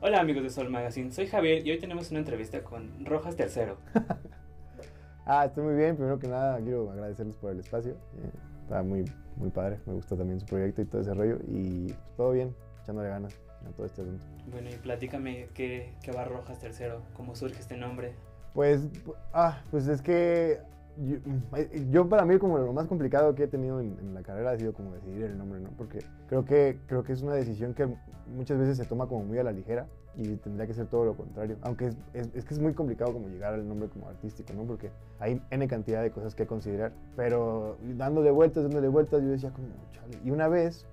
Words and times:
Hola 0.00 0.18
amigos 0.18 0.42
de 0.42 0.50
Sol 0.50 0.68
Magazine, 0.70 1.12
soy 1.12 1.28
Javier 1.28 1.64
y 1.64 1.70
hoy 1.70 1.78
tenemos 1.78 2.10
una 2.10 2.18
entrevista 2.18 2.64
con 2.64 3.04
Rojas 3.04 3.36
Tercero. 3.36 3.76
ah, 5.24 5.44
estoy 5.44 5.62
muy 5.62 5.76
bien. 5.76 5.94
Primero 5.94 6.18
que 6.18 6.26
nada, 6.26 6.58
quiero 6.58 6.90
agradecerles 6.90 7.36
por 7.36 7.52
el 7.52 7.60
espacio. 7.60 7.92
Eh, 7.92 8.32
está 8.62 8.82
muy, 8.82 9.04
muy 9.36 9.50
padre. 9.50 9.78
Me 9.86 9.92
gusta 9.92 10.16
también 10.16 10.40
su 10.40 10.46
proyecto 10.46 10.82
y 10.82 10.86
todo 10.86 11.00
ese 11.00 11.14
rollo. 11.14 11.38
Y 11.46 11.92
pues, 11.92 12.16
todo 12.16 12.32
bien, 12.32 12.52
echándole 12.82 13.08
ganas 13.08 13.38
a 13.64 13.70
todo 13.76 13.86
este 13.86 14.02
asunto. 14.02 14.26
Bueno, 14.50 14.68
y 14.68 14.74
platícame 14.78 15.50
qué, 15.54 15.94
qué 16.02 16.10
va 16.10 16.24
Rojas 16.24 16.58
Tercero, 16.58 17.02
cómo 17.14 17.36
surge 17.36 17.60
este 17.60 17.76
nombre. 17.76 18.14
Pues, 18.52 18.88
ah, 19.32 19.62
pues 19.70 19.86
es 19.86 20.02
que 20.02 20.58
Mm, 20.98 21.90
yo, 21.92 22.08
para 22.08 22.24
mí 22.24 22.38
como 22.38 22.58
lo 22.58 22.72
más 22.72 22.88
complicado 22.88 23.34
que 23.34 23.44
he 23.44 23.46
tenido 23.46 23.80
en, 23.80 24.14
la 24.14 24.22
carrera 24.22 24.50
ha 24.50 24.58
sido 24.58 24.72
como 24.72 24.92
decidir 24.94 25.22
el 25.24 25.38
nombre, 25.38 25.60
¿no? 25.60 25.70
Porque 25.78 26.00
creo 26.28 26.44
que, 26.44 26.78
creo 26.86 27.04
que 27.04 27.12
es 27.12 27.22
una 27.22 27.34
decisión 27.34 27.72
que 27.72 27.88
muchas 28.34 28.58
veces 28.58 28.76
se 28.76 28.84
toma 28.84 29.06
como 29.06 29.24
muy 29.24 29.38
a 29.38 29.44
la 29.44 29.52
ligera 29.52 29.86
y 30.16 30.34
tendría 30.36 30.66
que 30.66 30.74
ser 30.74 30.86
todo 30.86 31.04
lo 31.04 31.16
contrario. 31.16 31.56
Aunque 31.62 31.86
es, 31.86 31.96
es, 32.34 32.44
que 32.44 32.54
es 32.54 32.58
muy 32.58 32.74
complicado 32.74 33.12
como 33.12 33.28
llegar 33.28 33.54
al 33.54 33.68
nombre 33.68 33.88
como 33.88 34.08
artístico, 34.08 34.52
¿no? 34.54 34.64
Porque 34.64 34.90
hay 35.20 35.40
N 35.50 35.68
cantidad 35.68 36.02
de 36.02 36.10
cosas 36.10 36.34
que 36.34 36.46
considerar. 36.48 36.92
Pero 37.14 37.76
dándole 37.96 38.32
vueltas, 38.32 38.64
dándole 38.64 38.88
vueltas, 38.88 39.22
yo 39.22 39.28
decía 39.28 39.50
como, 39.50 39.68
chale. 39.92 40.18
Y 40.24 40.32
una 40.32 40.48
vez, 40.48 40.84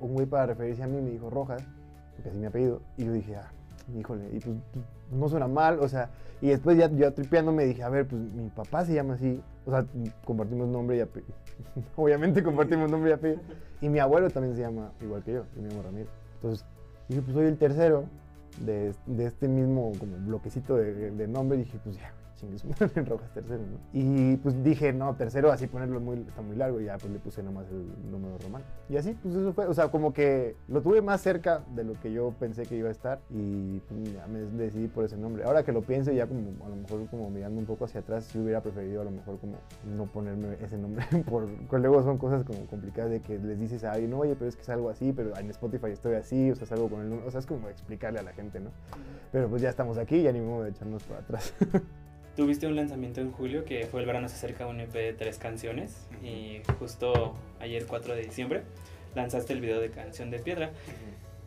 un 0.00 0.14
güey 0.14 0.26
para 0.26 0.46
referirse 0.46 0.82
a 0.82 0.88
mí 0.88 1.00
me 1.00 1.10
dijo 1.10 1.30
Rojas, 1.30 1.64
porque 2.16 2.30
así 2.30 2.38
me 2.38 2.48
apellido, 2.48 2.82
y 2.96 3.04
yo 3.04 3.12
dije, 3.12 3.36
ah, 3.36 3.52
híjole, 3.96 4.28
y 4.32 4.40
pues 4.40 4.56
no 5.10 5.28
suena 5.28 5.46
mal, 5.48 5.78
o 5.80 5.88
sea, 5.88 6.10
y 6.40 6.48
después 6.48 6.76
ya 6.76 6.90
yo 6.90 7.12
tripeando 7.12 7.52
me 7.52 7.64
dije, 7.64 7.82
a 7.82 7.88
ver, 7.88 8.06
pues 8.06 8.20
mi 8.20 8.48
papá 8.50 8.84
se 8.84 8.94
llama 8.94 9.14
así, 9.14 9.40
o 9.66 9.70
sea, 9.70 9.84
compartimos 10.24 10.68
nombre 10.68 10.96
y 10.96 11.00
apellido, 11.00 11.34
obviamente 11.96 12.42
compartimos 12.42 12.90
nombre 12.90 13.10
y 13.10 13.14
apellido, 13.14 13.40
y 13.80 13.88
mi 13.88 13.98
abuelo 13.98 14.30
también 14.30 14.54
se 14.54 14.62
llama 14.62 14.92
igual 15.00 15.22
que 15.22 15.32
yo, 15.32 15.44
yo 15.54 15.62
me 15.62 15.68
llamo 15.68 15.82
Ramiro, 15.82 16.08
entonces 16.36 16.64
dije, 17.08 17.22
pues 17.22 17.34
soy 17.34 17.46
el 17.46 17.58
tercero 17.58 18.04
de, 18.60 18.94
de 19.06 19.24
este 19.26 19.48
mismo 19.48 19.92
bloquecito 20.26 20.76
de, 20.76 21.10
de 21.10 21.28
nombre, 21.28 21.58
y 21.58 21.64
dije, 21.64 21.78
pues 21.82 21.96
ya, 21.96 22.12
en 22.96 23.06
Rojas 23.06 23.30
tercero, 23.32 23.62
¿no? 23.62 23.78
Y 23.92 24.36
pues 24.38 24.62
dije, 24.62 24.92
no, 24.92 25.14
tercero, 25.14 25.52
así 25.52 25.66
ponerlo 25.66 26.00
muy, 26.00 26.18
está 26.18 26.42
muy 26.42 26.56
largo 26.56 26.80
y 26.80 26.86
ya 26.86 26.98
pues 26.98 27.12
le 27.12 27.18
puse 27.18 27.42
nomás 27.42 27.66
el 27.70 28.10
número 28.10 28.38
romano. 28.38 28.64
Y 28.88 28.96
así, 28.96 29.16
pues 29.22 29.34
eso 29.34 29.52
fue, 29.52 29.66
o 29.66 29.74
sea, 29.74 29.90
como 29.90 30.12
que 30.12 30.56
lo 30.68 30.82
tuve 30.82 31.02
más 31.02 31.20
cerca 31.20 31.62
de 31.74 31.84
lo 31.84 31.98
que 32.00 32.12
yo 32.12 32.34
pensé 32.38 32.64
que 32.64 32.76
iba 32.76 32.88
a 32.88 32.92
estar 32.92 33.20
y 33.30 33.78
pues 33.80 34.12
ya 34.12 34.26
me 34.26 34.40
decidí 34.40 34.88
por 34.88 35.04
ese 35.04 35.16
nombre. 35.16 35.44
Ahora 35.44 35.62
que 35.62 35.72
lo 35.72 35.82
pienso 35.82 36.12
ya 36.12 36.26
como 36.26 36.64
a 36.64 36.68
lo 36.68 36.76
mejor 36.76 37.06
como 37.08 37.30
mirando 37.30 37.58
un 37.60 37.66
poco 37.66 37.84
hacia 37.84 38.00
atrás, 38.00 38.24
si 38.24 38.38
hubiera 38.38 38.60
preferido 38.60 39.02
a 39.02 39.04
lo 39.04 39.10
mejor 39.10 39.38
como 39.38 39.56
no 39.96 40.06
ponerme 40.06 40.56
ese 40.60 40.78
nombre 40.78 41.04
por, 41.30 41.48
luego 41.80 42.02
son 42.02 42.18
cosas 42.18 42.44
como 42.44 42.66
complicadas 42.66 43.10
de 43.10 43.20
que 43.20 43.38
les 43.38 43.58
dices 43.58 43.84
a 43.84 43.92
alguien, 43.92 44.10
no, 44.10 44.18
oye, 44.18 44.34
pero 44.34 44.48
es 44.48 44.56
que 44.56 44.62
es 44.62 44.68
algo 44.68 44.90
así, 44.90 45.12
pero 45.12 45.36
en 45.36 45.50
Spotify 45.50 45.90
estoy 45.90 46.14
así, 46.14 46.50
o 46.50 46.54
sea, 46.54 46.64
es 46.64 46.72
algo 46.72 46.88
con 46.88 47.00
el 47.00 47.08
número, 47.08 47.26
o 47.26 47.30
sea, 47.30 47.40
es 47.40 47.46
como 47.46 47.68
explicarle 47.68 48.18
a 48.18 48.22
la 48.22 48.32
gente, 48.32 48.60
¿no? 48.60 48.70
Pero 49.30 49.48
pues 49.48 49.62
ya 49.62 49.70
estamos 49.70 49.98
aquí 49.98 50.26
y 50.26 50.40
modo 50.40 50.64
de 50.64 50.70
echarnos 50.70 51.02
para 51.04 51.20
atrás. 51.20 51.54
Tuviste 52.36 52.66
un 52.66 52.76
lanzamiento 52.76 53.20
en 53.20 53.30
julio 53.30 53.64
que 53.66 53.86
fue 53.86 54.00
El 54.00 54.06
verano 54.06 54.26
se 54.26 54.36
acerca, 54.36 54.66
un 54.66 54.80
EP 54.80 54.92
de 54.92 55.12
tres 55.12 55.36
canciones 55.38 56.08
y 56.22 56.62
justo 56.78 57.34
ayer 57.60 57.86
4 57.86 58.14
de 58.14 58.22
diciembre 58.22 58.62
lanzaste 59.14 59.52
el 59.52 59.60
video 59.60 59.80
de 59.80 59.90
Canción 59.90 60.30
de 60.30 60.38
Piedra. 60.38 60.70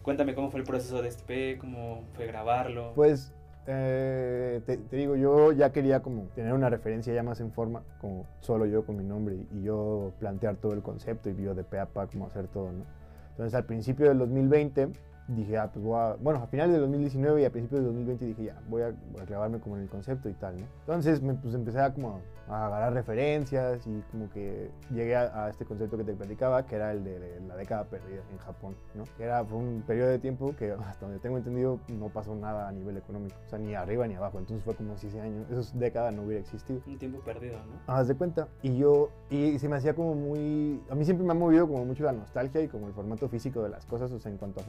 Cuéntame 0.04 0.36
cómo 0.36 0.52
fue 0.52 0.60
el 0.60 0.66
proceso 0.68 1.02
de 1.02 1.08
este 1.08 1.54
EP, 1.54 1.60
cómo 1.60 2.04
fue 2.14 2.28
grabarlo. 2.28 2.92
Pues 2.94 3.34
eh, 3.66 4.62
te, 4.68 4.78
digo, 4.96 5.16
yo 5.16 5.52
ya 5.54 5.72
quería 5.72 6.04
como 6.04 6.26
tener 6.36 6.54
una 6.54 6.70
referencia 6.70 7.16
ya 7.16 7.24
más 7.24 7.40
en 7.40 7.52
forma, 7.52 7.82
como 8.00 8.28
solo 8.42 8.68
yo 8.68 8.86
con 8.86 8.96
mi 8.96 9.04
nombre 9.04 9.38
y, 9.52 9.64
yo 9.64 10.14
plantear 10.20 10.58
todo 10.58 10.74
el 10.74 10.84
concepto 10.84 11.30
y 11.30 11.34
video 11.34 11.56
de 11.56 11.64
pe 11.64 11.80
a 11.80 11.88
pa, 11.88 12.06
como 12.06 12.28
hacer 12.28 12.48
todo, 12.48 12.72
¿no? 12.72 12.86
Entonces 13.32 13.56
al 13.56 13.66
principio 13.66 14.08
del 14.08 14.20
2020 14.20 14.90
dije, 15.28 15.58
ah, 15.58 15.70
pues 15.72 15.84
voy 15.84 15.98
a, 16.00 16.16
bueno, 16.16 16.40
a 16.40 16.48
finales 16.48 16.74
de 16.74 16.80
2019 16.80 17.42
y 17.42 17.46
a 17.46 17.52
principios 17.52 17.82
de 17.82 17.88
2020 17.88 18.26
dije, 18.26 18.44
ya, 18.46 18.62
voy 18.68 18.84
a, 18.84 18.94
voy 19.12 19.22
a 19.22 19.26
clavarme 19.26 19.60
como 19.60 19.76
en 19.78 19.84
el 19.84 19.90
concepto 19.90 20.30
y 20.30 20.34
tal, 20.34 20.58
¿no? 20.58 20.66
Entonces, 20.82 21.22
me, 21.22 21.34
pues 21.34 21.56
empecé 21.56 21.80
a 21.80 21.94
como 21.94 22.22
a 22.48 22.68
agarrar 22.68 22.94
referencias 22.94 23.86
y 23.88 24.02
como 24.12 24.30
que 24.30 24.70
llegué 24.92 25.16
a, 25.16 25.50
este 25.50 25.66
concepto 25.66 25.98
que 25.98 26.04
te 26.04 26.14
platicaba, 26.14 26.66
que 26.66 26.76
era 26.76 26.92
el 26.92 27.04
de 27.04 27.42
la 27.48 27.56
década 27.56 27.86
perdida 27.86 28.22
en 28.32 28.38
Japón, 28.38 28.76
¿no? 28.94 29.04
Era, 29.20 29.44
fue 29.44 29.58
un 29.58 29.84
periodo 29.86 30.10
de 30.10 30.20
tiempo 30.20 30.56
que 30.56 30.72
hasta 30.88 31.06
donde 31.06 31.20
tengo 31.20 31.38
entendido 31.38 31.80
no 31.90 32.10
pasó 32.10 32.36
nada 32.36 32.68
a 32.68 32.72
nivel 32.72 32.98
económico, 32.98 33.36
o 33.46 33.50
sea, 33.50 33.60
ni 33.60 33.74
arriba 33.74 34.08
ni 34.08 34.16
abajo, 34.16 34.40
entonces 34.40 34.64
fue 34.64 34.76
como 34.76 34.98
si 34.98 35.08
ese 35.08 35.22
año, 35.22 35.46
esas 35.50 35.78
décadas 35.78 36.14
no 36.14 36.24
hubiera 36.24 36.42
existido. 36.42 36.82
Un 36.86 36.98
tiempo 36.98 37.20
perdido, 37.20 37.58
¿no? 37.58 37.94
Haz 37.94 38.08
de 38.08 38.16
cuenta. 38.16 38.48
Y 38.62 38.78
yo, 38.78 39.10
y 39.30 39.58
se 39.60 39.68
me 39.68 39.78
hacía 39.78 39.96
como 39.96 40.14
muy, 40.16 40.82
a 40.90 40.96
mí 40.96 41.06
siempre 41.06 41.26
me 41.26 41.32
ha 41.32 41.36
movido 41.36 41.68
como 41.68 41.86
mucho 41.86 42.04
la 42.04 42.12
nostalgia 42.12 42.62
y 42.62 42.68
como 42.68 42.88
el 42.88 42.94
formato 42.94 43.28
físico 43.28 43.64
de 43.64 43.70
las 43.70 43.86
cosas, 43.86 44.12
o 44.12 44.20
sea, 44.20 44.32
en 44.32 44.38
cuanto 44.38 44.62
a 44.62 44.64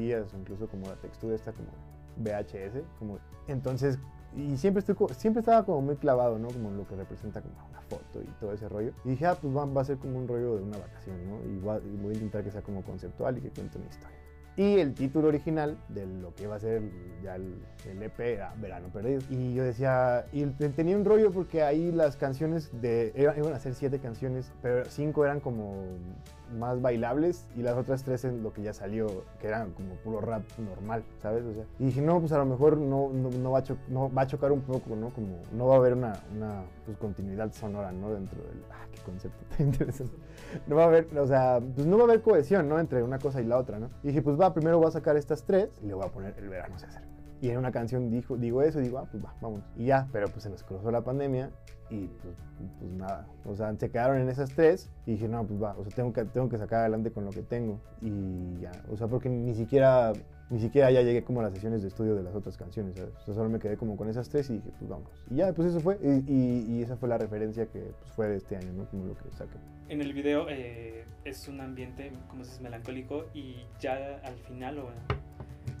fotografías, 0.00 0.34
incluso 0.38 0.68
como 0.68 0.86
la 0.86 0.96
textura 0.96 1.34
está 1.34 1.52
como 1.52 1.68
VHS, 2.16 2.82
como, 2.98 3.18
entonces 3.48 3.98
y 4.36 4.56
siempre, 4.56 4.78
estoy, 4.78 4.94
siempre 5.16 5.40
estaba 5.40 5.64
como 5.64 5.82
muy 5.82 5.96
clavado, 5.96 6.38
¿no? 6.38 6.48
Como 6.48 6.70
lo 6.70 6.86
que 6.86 6.94
representa 6.94 7.40
como 7.42 7.54
una 7.68 7.80
foto 7.82 8.22
y 8.22 8.30
todo 8.38 8.52
ese 8.52 8.68
rollo. 8.68 8.92
Y 9.04 9.10
dije, 9.10 9.26
ah, 9.26 9.34
pues 9.34 9.56
va, 9.56 9.64
va 9.64 9.82
a 9.82 9.84
ser 9.84 9.98
como 9.98 10.18
un 10.18 10.28
rollo 10.28 10.56
de 10.56 10.62
una 10.62 10.78
vacación, 10.78 11.16
¿no? 11.28 11.40
Y, 11.50 11.58
voy 11.58 12.12
a 12.12 12.14
intentar 12.14 12.44
que 12.44 12.52
sea 12.52 12.62
como 12.62 12.82
conceptual 12.82 13.38
y 13.38 13.40
que 13.40 13.50
cuente 13.50 13.78
una 13.78 13.88
historia. 13.88 14.16
Y 14.56 14.78
el 14.78 14.94
título 14.94 15.28
original 15.28 15.76
de 15.88 16.06
lo 16.06 16.32
que 16.34 16.44
iba 16.44 16.54
a 16.54 16.60
ser 16.60 16.82
ya 17.24 17.34
el, 17.34 17.60
EP 18.00 18.20
era 18.20 18.54
Verano 18.60 18.86
Perdido. 18.92 19.20
Y 19.30 19.52
yo 19.52 19.64
decía, 19.64 20.24
y 20.32 20.44
tenía 20.46 20.96
un 20.96 21.04
rollo 21.04 21.32
porque 21.32 21.64
ahí 21.64 21.90
las 21.90 22.16
canciones 22.16 22.70
de, 22.80 23.12
iban 23.16 23.52
a 23.52 23.58
ser 23.58 23.74
siete 23.74 23.98
canciones, 23.98 24.52
pero 24.62 24.84
cinco 24.84 25.24
eran 25.24 25.40
como 25.40 25.74
más 26.58 26.80
bailables 26.80 27.46
y 27.56 27.62
las 27.62 27.76
otras 27.76 28.02
tres 28.02 28.24
en 28.24 28.42
lo 28.42 28.52
que 28.52 28.62
ya 28.62 28.72
salió, 28.72 29.24
que 29.40 29.48
eran 29.48 29.72
como 29.72 29.94
puro 29.96 30.20
rap 30.20 30.42
normal, 30.58 31.04
¿sabes? 31.18 31.44
O 31.44 31.52
sea, 31.52 31.64
y 31.78 31.86
dije, 31.86 32.02
no, 32.02 32.20
pues 32.20 32.32
a 32.32 32.38
lo 32.38 32.46
mejor 32.46 32.76
no, 32.76 33.10
no, 33.10 33.50
va, 33.50 33.58
a 33.58 33.64
no 33.88 34.12
va 34.12 34.22
a 34.22 34.26
chocar 34.26 34.52
un 34.52 34.62
poco, 34.62 34.96
¿no? 34.96 35.10
Como 35.10 35.38
no 35.52 35.66
va 35.66 35.74
a 35.74 35.78
haber 35.78 35.94
una, 35.94 36.20
una 36.34 36.62
pues, 36.84 36.96
continuidad 36.98 37.52
sonora, 37.52 37.92
¿no? 37.92 38.12
Dentro 38.12 38.38
del, 38.42 38.62
ah, 38.70 38.86
qué 38.92 39.00
concepto 39.02 39.44
tan 39.56 39.66
interesante. 39.68 40.16
No 40.66 40.76
va 40.76 40.84
a 40.84 40.86
haber, 40.86 41.18
o 41.18 41.26
sea, 41.26 41.60
pues 41.74 41.86
no 41.86 41.96
va 41.96 42.04
a 42.04 42.06
haber 42.06 42.22
cohesión, 42.22 42.68
¿no? 42.68 42.78
Entre 42.78 43.02
una 43.02 43.18
cosa 43.18 43.40
y 43.40 43.44
la 43.44 43.58
otra, 43.58 43.78
¿no? 43.78 43.90
Y 44.02 44.08
dije, 44.08 44.22
pues 44.22 44.40
va, 44.40 44.52
primero 44.52 44.78
voy 44.78 44.88
a 44.88 44.92
sacar 44.92 45.16
estas 45.16 45.44
tres 45.44 45.68
y 45.82 45.86
le 45.86 45.94
voy 45.94 46.06
a 46.06 46.08
poner 46.08 46.34
el 46.38 46.48
verano 46.48 46.78
se 46.78 46.86
acerca. 46.86 47.09
Y 47.40 47.48
en 47.48 47.58
una 47.58 47.72
canción 47.72 48.10
dijo, 48.10 48.36
digo 48.36 48.62
eso 48.62 48.80
y 48.80 48.84
digo, 48.84 48.98
ah, 48.98 49.08
pues 49.10 49.24
va, 49.24 49.34
vamos. 49.40 49.62
Y 49.76 49.86
ya, 49.86 50.08
pero 50.12 50.28
pues 50.28 50.42
se 50.42 50.50
nos 50.50 50.62
cruzó 50.62 50.90
la 50.90 51.02
pandemia 51.02 51.50
y 51.88 52.06
pues, 52.06 52.36
pues, 52.78 52.92
nada. 52.92 53.26
O 53.46 53.54
sea, 53.54 53.74
se 53.76 53.90
quedaron 53.90 54.20
en 54.20 54.28
esas 54.28 54.50
tres 54.50 54.90
y 55.06 55.12
dije, 55.12 55.26
no, 55.26 55.44
pues 55.46 55.60
va, 55.60 55.74
o 55.76 55.82
sea, 55.82 55.92
tengo 55.94 56.12
que, 56.12 56.24
tengo 56.26 56.48
que 56.48 56.58
sacar 56.58 56.80
adelante 56.80 57.10
con 57.10 57.24
lo 57.24 57.30
que 57.30 57.42
tengo. 57.42 57.80
Y 58.02 58.60
ya, 58.60 58.72
o 58.90 58.96
sea, 58.96 59.08
porque 59.08 59.30
ni 59.30 59.54
siquiera, 59.54 60.12
ni 60.50 60.60
siquiera 60.60 60.90
ya 60.90 61.00
llegué 61.00 61.24
como 61.24 61.40
a 61.40 61.44
las 61.44 61.54
sesiones 61.54 61.80
de 61.80 61.88
estudio 61.88 62.14
de 62.14 62.22
las 62.22 62.34
otras 62.34 62.58
canciones, 62.58 62.96
¿sabes? 62.96 63.14
O 63.16 63.24
sea, 63.24 63.34
solo 63.34 63.48
me 63.48 63.58
quedé 63.58 63.78
como 63.78 63.96
con 63.96 64.10
esas 64.10 64.28
tres 64.28 64.50
y 64.50 64.54
dije, 64.54 64.70
pues 64.78 64.90
vamos. 64.90 65.10
Y 65.30 65.36
ya, 65.36 65.52
pues 65.54 65.68
eso 65.68 65.80
fue. 65.80 65.98
Y, 66.02 66.66
y, 66.68 66.82
esa 66.82 66.96
fue 66.96 67.08
la 67.08 67.16
referencia 67.16 67.66
que 67.66 67.80
pues, 67.80 68.12
fue 68.12 68.28
de 68.28 68.36
este 68.36 68.56
año, 68.56 68.72
¿no? 68.74 68.84
Como 68.90 69.06
lo 69.06 69.14
que 69.14 69.30
saqué. 69.30 69.56
En 69.88 70.02
el 70.02 70.12
video 70.12 70.46
eh, 70.50 71.04
es 71.24 71.48
un 71.48 71.60
ambiente, 71.60 72.12
como 72.28 72.44
se 72.44 72.50
dice, 72.50 72.62
melancólico 72.62 73.24
y 73.32 73.64
ya 73.80 74.20
al 74.22 74.36
final 74.46 74.78
o, 74.78 74.90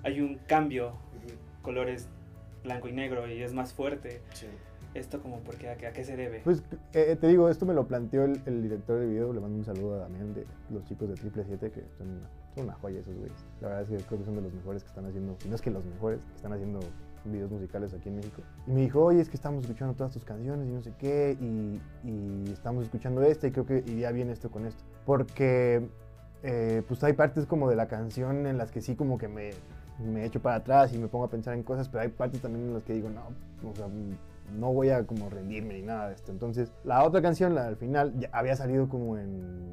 hay 0.02 0.20
un 0.20 0.36
cambio 0.46 0.94
colores 1.62 2.08
blanco 2.62 2.88
y 2.88 2.92
negro 2.92 3.26
y 3.28 3.42
es 3.42 3.52
más 3.52 3.72
fuerte. 3.72 4.20
¿Esto 4.92 5.22
como 5.22 5.38
porque 5.40 5.68
a, 5.68 5.76
qué 5.76 6.04
se 6.04 6.16
debe? 6.16 6.40
Pues 6.42 6.64
eh, 6.94 7.16
te 7.20 7.28
digo, 7.28 7.48
esto 7.48 7.64
me 7.64 7.74
lo 7.74 7.86
planteó 7.86 8.24
el, 8.24 8.62
director 8.62 8.98
de 8.98 9.06
video, 9.06 9.32
le 9.32 9.38
mando 9.38 9.56
un 9.56 9.64
saludo 9.64 9.94
a 9.94 9.98
Damián 9.98 10.34
de 10.34 10.44
los 10.68 10.84
chicos 10.84 11.08
de 11.08 11.14
Triple 11.14 11.44
7 11.44 11.70
que 11.70 11.84
son 11.96 12.20
una, 12.56 12.74
joya 12.74 12.98
esos 12.98 13.14
güeyes. 13.14 13.46
La 13.60 13.68
verdad 13.68 13.82
es 13.84 13.88
que 13.88 14.04
creo 14.08 14.18
que 14.18 14.24
son 14.24 14.34
de 14.34 14.42
los 14.42 14.52
mejores 14.52 14.82
que 14.82 14.88
están 14.88 15.06
haciendo, 15.06 15.36
y 15.44 15.48
no 15.48 15.54
es 15.54 15.62
que 15.62 15.70
los 15.70 15.84
mejores, 15.84 16.24
que 16.24 16.34
están 16.34 16.52
haciendo 16.52 16.80
videos 17.24 17.52
musicales 17.52 17.94
aquí 17.94 18.08
en 18.08 18.16
México. 18.16 18.42
Y 18.66 18.72
me 18.72 18.80
dijo, 18.80 19.04
oye, 19.04 19.20
es 19.20 19.28
que 19.28 19.36
estamos 19.36 19.62
escuchando 19.62 19.94
todas 19.94 20.12
tus 20.12 20.24
canciones 20.24 20.66
y 20.68 20.72
no 20.72 20.82
sé 20.82 20.92
qué, 20.98 21.36
y, 21.40 21.80
y 22.02 22.50
estamos 22.50 22.82
escuchando 22.82 23.22
esta 23.22 23.46
y 23.46 23.52
creo 23.52 23.66
que 23.66 23.84
iría 23.86 24.10
bien 24.10 24.28
esto 24.28 24.50
con 24.50 24.66
esto. 24.66 24.82
Porque 25.06 25.88
eh, 26.42 26.82
pues 26.88 27.04
hay 27.04 27.12
partes 27.12 27.46
como 27.46 27.68
de 27.68 27.76
la 27.76 27.86
canción 27.86 28.46
en 28.46 28.56
las 28.56 28.70
que 28.70 28.80
sí 28.80 28.96
como 28.96 29.18
que 29.18 29.28
me, 29.28 29.50
me 30.00 30.24
echo 30.24 30.40
para 30.40 30.56
atrás 30.56 30.92
y 30.92 30.98
me 30.98 31.08
pongo 31.08 31.24
a 31.24 31.30
pensar 31.30 31.54
en 31.54 31.62
cosas, 31.62 31.88
pero 31.88 32.02
hay 32.02 32.08
partes 32.08 32.40
también 32.40 32.66
en 32.66 32.74
las 32.74 32.84
que 32.84 32.94
digo, 32.94 33.08
no, 33.08 33.22
o 33.68 33.74
sea, 33.74 33.86
no 34.58 34.72
voy 34.72 34.90
a 34.90 35.04
como 35.06 35.30
rendirme 35.30 35.74
ni 35.74 35.82
nada 35.82 36.08
de 36.08 36.14
esto. 36.14 36.32
Entonces, 36.32 36.72
la 36.84 37.04
otra 37.04 37.22
canción, 37.22 37.54
la 37.54 37.64
del 37.64 37.76
final, 37.76 38.12
ya 38.18 38.28
había 38.32 38.56
salido 38.56 38.88
como 38.88 39.16
en, 39.16 39.72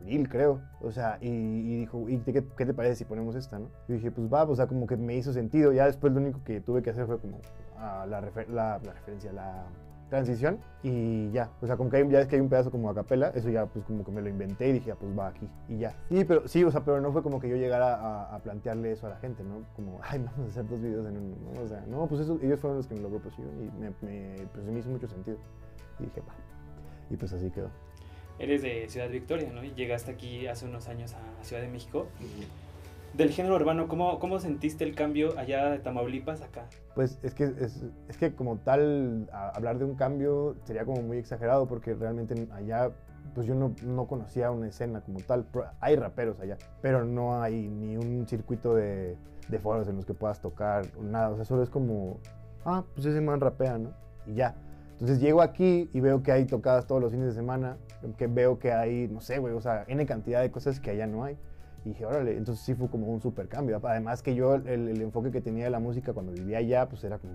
abril, 0.00 0.28
creo. 0.28 0.60
O 0.80 0.92
sea, 0.92 1.18
y, 1.20 1.78
dijo, 1.78 2.08
¿y 2.08 2.18
qué, 2.18 2.42
te 2.42 2.74
parece 2.74 2.96
si 2.96 3.04
ponemos 3.04 3.34
esta, 3.34 3.58
no? 3.58 3.68
Y 3.88 3.94
dije, 3.94 4.10
pues 4.10 4.32
va, 4.32 4.44
o 4.44 4.54
sea, 4.54 4.66
como 4.66 4.86
que 4.86 4.96
me 4.96 5.16
hizo 5.16 5.32
sentido. 5.32 5.72
Ya 5.72 5.86
después 5.86 6.12
lo 6.12 6.20
único 6.20 6.42
que 6.44 6.60
tuve 6.60 6.82
que 6.82 6.90
hacer 6.90 7.06
fue 7.06 7.18
como 7.18 7.40
ah, 7.78 8.06
la, 8.08 8.20
la, 8.20 8.80
la 8.84 8.92
referencia, 8.92 9.32
la 9.32 9.64
transición 10.08 10.58
y 10.82 11.30
ya, 11.32 11.50
o 11.60 11.66
sea, 11.66 11.76
como 11.76 11.90
que 11.90 11.96
hay, 11.96 12.08
ya 12.08 12.20
es 12.20 12.28
que 12.28 12.36
hay 12.36 12.40
un 12.40 12.48
pedazo 12.48 12.70
como 12.70 12.88
a 12.90 12.94
capela, 12.94 13.32
eso 13.34 13.50
ya 13.50 13.66
pues 13.66 13.84
como 13.84 14.04
que 14.04 14.12
me 14.12 14.22
lo 14.22 14.28
inventé 14.28 14.68
y 14.68 14.72
dije, 14.74 14.94
pues 14.94 15.18
va 15.18 15.28
aquí 15.28 15.48
y 15.68 15.78
ya. 15.78 15.96
Sí, 16.08 16.24
pero 16.24 16.46
sí, 16.46 16.62
o 16.64 16.70
sea, 16.70 16.84
pero 16.84 17.00
no 17.00 17.12
fue 17.12 17.22
como 17.22 17.40
que 17.40 17.48
yo 17.48 17.56
llegara 17.56 18.34
a, 18.34 18.38
plantearle 18.38 18.92
eso 18.92 19.06
a 19.06 19.10
la 19.10 19.16
gente, 19.16 19.42
¿no? 19.42 19.64
Como, 19.74 19.98
ay, 20.02 20.18
vamos 20.20 20.46
a 20.46 20.50
hacer 20.50 20.68
dos 20.68 20.80
videos 20.80 21.06
en 21.08 21.16
uno, 21.16 21.36
¿no? 21.54 21.60
O 21.60 21.68
sea, 21.68 21.84
no, 21.88 22.06
pues 22.06 22.20
eso, 22.20 22.38
ellos 22.42 22.60
fueron 22.60 22.78
los 22.78 22.86
que 22.86 22.94
me 22.94 23.00
lo 23.00 23.08
propusieron 23.08 23.54
y 23.60 23.80
me, 23.80 23.90
me, 24.02 24.46
pues, 24.52 24.64
me 24.64 24.78
hizo 24.78 24.90
mucho 24.90 25.08
sentido. 25.08 25.38
Y 25.98 26.04
dije, 26.04 26.20
va. 26.20 26.34
Y 27.10 27.16
pues 27.16 27.32
así 27.32 27.50
quedó. 27.50 27.70
eres 28.38 28.62
de 28.62 28.88
Ciudad 28.88 29.08
Victoria, 29.08 29.50
¿no? 29.52 29.64
Y 29.64 29.72
llegaste 29.74 30.10
aquí 30.10 30.46
hace 30.46 30.66
unos 30.66 30.88
años 30.88 31.14
a 31.14 31.44
Ciudad 31.44 31.62
de 31.62 31.68
México. 31.68 32.06
Del 33.16 33.30
género 33.30 33.54
urbano, 33.54 33.88
¿cómo, 33.88 34.18
¿cómo 34.18 34.38
sentiste 34.38 34.84
el 34.84 34.94
cambio 34.94 35.38
allá 35.38 35.70
de 35.70 35.78
Tamaulipas 35.78 36.42
acá? 36.42 36.66
Pues 36.94 37.18
es 37.22 37.32
que, 37.32 37.44
es, 37.44 38.16
que 38.18 38.34
como 38.34 38.58
tal, 38.58 39.30
hablar 39.32 39.78
de 39.78 39.86
un 39.86 39.94
cambio 39.94 40.54
sería 40.64 40.84
como 40.84 41.00
muy 41.00 41.16
exagerado 41.16 41.66
porque 41.66 41.94
realmente 41.94 42.46
allá, 42.52 42.90
pues 43.34 43.46
yo 43.46 43.54
no, 43.54 43.74
no 43.86 44.06
conocía 44.06 44.50
una 44.50 44.68
escena 44.68 45.00
como 45.00 45.20
tal. 45.20 45.46
Hay 45.80 45.96
raperos 45.96 46.40
allá, 46.40 46.58
pero 46.82 47.06
no 47.06 47.40
hay 47.40 47.68
ni 47.68 47.96
un 47.96 48.28
circuito 48.28 48.74
de, 48.74 49.16
de 49.48 49.58
foros 49.58 49.88
en 49.88 49.96
los 49.96 50.04
que 50.04 50.12
puedas 50.12 50.42
tocar, 50.42 50.84
nada. 51.00 51.30
O 51.30 51.36
sea, 51.36 51.46
solo 51.46 51.62
es 51.62 51.70
como, 51.70 52.18
ah, 52.66 52.84
pues 52.94 53.06
ese 53.06 53.22
man 53.22 53.40
rapea, 53.40 53.78
¿no? 53.78 53.94
Y 54.26 54.34
ya. 54.34 54.54
Entonces 54.92 55.20
llego 55.20 55.40
aquí 55.40 55.88
y 55.94 56.00
veo 56.00 56.22
que 56.22 56.32
hay 56.32 56.44
tocadas 56.44 56.86
todos 56.86 57.00
los 57.00 57.12
fines 57.12 57.28
de 57.28 57.32
semana, 57.32 57.78
que 58.18 58.26
veo 58.26 58.58
que 58.58 58.72
hay, 58.72 59.08
no 59.08 59.22
sé, 59.22 59.38
güey, 59.38 59.54
o 59.54 59.60
sea, 59.62 59.84
N 59.88 60.04
cantidad 60.04 60.42
de 60.42 60.50
cosas 60.50 60.80
que 60.80 60.90
allá 60.90 61.06
no 61.06 61.24
hay. 61.24 61.38
Y 61.86 61.90
dije, 61.90 62.04
órale, 62.04 62.36
entonces 62.36 62.64
sí 62.64 62.74
fue 62.74 62.88
como 62.88 63.06
un 63.06 63.20
super 63.20 63.46
cambio. 63.46 63.80
Además 63.80 64.20
que 64.20 64.34
yo, 64.34 64.56
el, 64.56 64.88
el 64.88 65.00
enfoque 65.00 65.30
que 65.30 65.40
tenía 65.40 65.66
de 65.66 65.70
la 65.70 65.78
música 65.78 66.12
cuando 66.12 66.32
vivía 66.32 66.58
allá, 66.58 66.88
pues 66.88 67.04
era 67.04 67.18
como, 67.18 67.34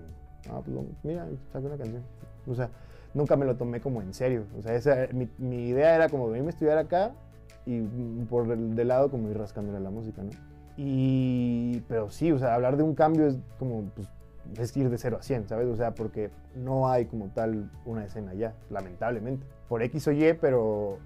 ah, 0.50 0.60
pues 0.62 0.76
mira, 1.04 1.26
saqué 1.50 1.66
una 1.66 1.78
canción. 1.78 2.02
O 2.46 2.54
sea, 2.54 2.68
nunca 3.14 3.34
me 3.34 3.46
lo 3.46 3.56
tomé 3.56 3.80
como 3.80 4.02
en 4.02 4.12
serio. 4.12 4.44
O 4.58 4.60
sea, 4.60 4.74
esa, 4.74 5.08
mi, 5.14 5.26
mi 5.38 5.68
idea 5.68 5.94
era 5.94 6.10
como 6.10 6.26
venirme 6.26 6.48
a 6.48 6.50
estudiar 6.50 6.76
acá 6.76 7.12
y 7.64 7.80
por 8.28 8.50
el 8.50 8.74
de 8.74 8.84
lado 8.84 9.10
como 9.10 9.30
ir 9.30 9.38
rascándole 9.38 9.78
a 9.78 9.80
la 9.80 9.90
música, 9.90 10.22
¿no? 10.22 10.32
Y, 10.76 11.80
pero 11.88 12.10
sí, 12.10 12.30
o 12.30 12.38
sea, 12.38 12.54
hablar 12.54 12.76
de 12.76 12.82
un 12.82 12.94
cambio 12.94 13.28
es 13.28 13.38
como, 13.58 13.84
pues, 13.94 14.06
es 14.58 14.76
ir 14.76 14.90
de 14.90 14.98
0 14.98 15.16
a 15.18 15.22
100, 15.22 15.48
¿sabes? 15.48 15.66
O 15.68 15.76
sea, 15.76 15.94
porque 15.94 16.30
no 16.54 16.90
hay 16.90 17.06
como 17.06 17.28
tal 17.28 17.70
una 17.86 18.04
escena 18.04 18.32
allá, 18.32 18.52
lamentablemente. 18.68 19.46
Por 19.66 19.82
X 19.82 20.08
o 20.08 20.12
Y, 20.12 20.34
pero 20.34 20.98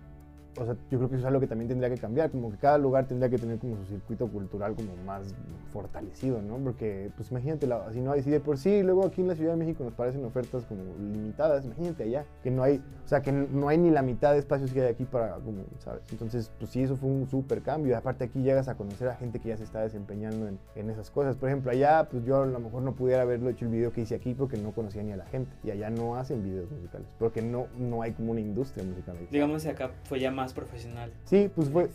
o 0.58 0.64
sea, 0.64 0.74
yo 0.90 0.98
creo 0.98 1.08
que 1.08 1.16
eso 1.16 1.24
es 1.24 1.26
algo 1.26 1.40
que 1.40 1.46
también 1.46 1.68
tendría 1.68 1.90
que 1.90 2.00
cambiar, 2.00 2.30
como 2.30 2.50
que 2.50 2.56
cada 2.56 2.78
lugar 2.78 3.06
tendría 3.06 3.28
que 3.28 3.38
tener 3.38 3.58
como 3.58 3.76
su 3.76 3.84
circuito 3.84 4.26
cultural 4.28 4.74
como 4.74 4.96
más 5.04 5.34
fortalecido, 5.72 6.40
¿no? 6.40 6.56
Porque, 6.58 7.10
pues 7.16 7.30
imagínate, 7.30 7.68
si 7.92 8.00
no 8.00 8.12
hay, 8.12 8.22
si 8.22 8.30
de 8.30 8.40
por 8.40 8.58
sí, 8.58 8.82
luego 8.82 9.04
aquí 9.06 9.20
en 9.20 9.28
la 9.28 9.34
Ciudad 9.34 9.52
de 9.52 9.58
México 9.58 9.84
nos 9.84 9.92
parecen 9.92 10.24
ofertas 10.24 10.64
como 10.64 10.82
limitadas, 10.98 11.64
imagínate 11.64 12.04
allá, 12.04 12.24
que 12.42 12.50
no 12.50 12.62
hay, 12.62 12.82
o 13.04 13.08
sea, 13.08 13.22
que 13.22 13.32
no 13.32 13.68
hay 13.68 13.78
ni 13.78 13.90
la 13.90 14.02
mitad 14.02 14.32
de 14.32 14.38
espacios 14.38 14.72
que 14.72 14.82
hay 14.82 14.88
aquí 14.88 15.04
para, 15.04 15.34
como, 15.36 15.64
¿sabes? 15.78 16.02
Entonces, 16.10 16.50
pues 16.58 16.70
sí, 16.70 16.82
eso 16.82 16.96
fue 16.96 17.10
un 17.10 17.26
súper 17.26 17.62
cambio, 17.62 17.96
aparte 17.96 18.24
aquí 18.24 18.42
llegas 18.42 18.68
a 18.68 18.76
conocer 18.76 19.08
a 19.08 19.16
gente 19.16 19.38
que 19.38 19.50
ya 19.50 19.56
se 19.56 19.64
está 19.64 19.80
desempeñando 19.80 20.48
en, 20.48 20.58
en 20.74 20.90
esas 20.90 21.10
cosas, 21.10 21.36
por 21.36 21.48
ejemplo, 21.48 21.70
allá, 21.70 22.08
pues 22.10 22.24
yo 22.24 22.42
a 22.42 22.46
lo 22.46 22.58
mejor 22.58 22.82
no 22.82 22.94
pudiera 22.94 23.22
haberlo 23.22 23.50
hecho 23.50 23.64
el 23.66 23.70
video 23.70 23.92
que 23.92 24.02
hice 24.02 24.14
aquí 24.14 24.34
porque 24.34 24.56
no 24.56 24.72
conocía 24.72 25.02
ni 25.02 25.12
a 25.12 25.16
la 25.16 25.26
gente, 25.26 25.50
y 25.62 25.70
allá 25.70 25.90
no 25.90 26.16
hacen 26.16 26.42
videos 26.42 26.70
musicales, 26.70 27.06
porque 27.18 27.42
no, 27.42 27.66
no 27.78 28.02
hay 28.02 28.12
como 28.12 28.32
una 28.32 28.40
industria 28.40 28.84
musical. 28.84 29.16
Digamos 29.30 29.62
que 29.62 29.70
acá 29.70 29.90
fue 30.04 30.20
ya 30.20 30.30
más 30.30 30.45
profesional. 30.54 31.12
Sí, 31.24 31.50
pues 31.54 31.70
fue, 31.70 31.88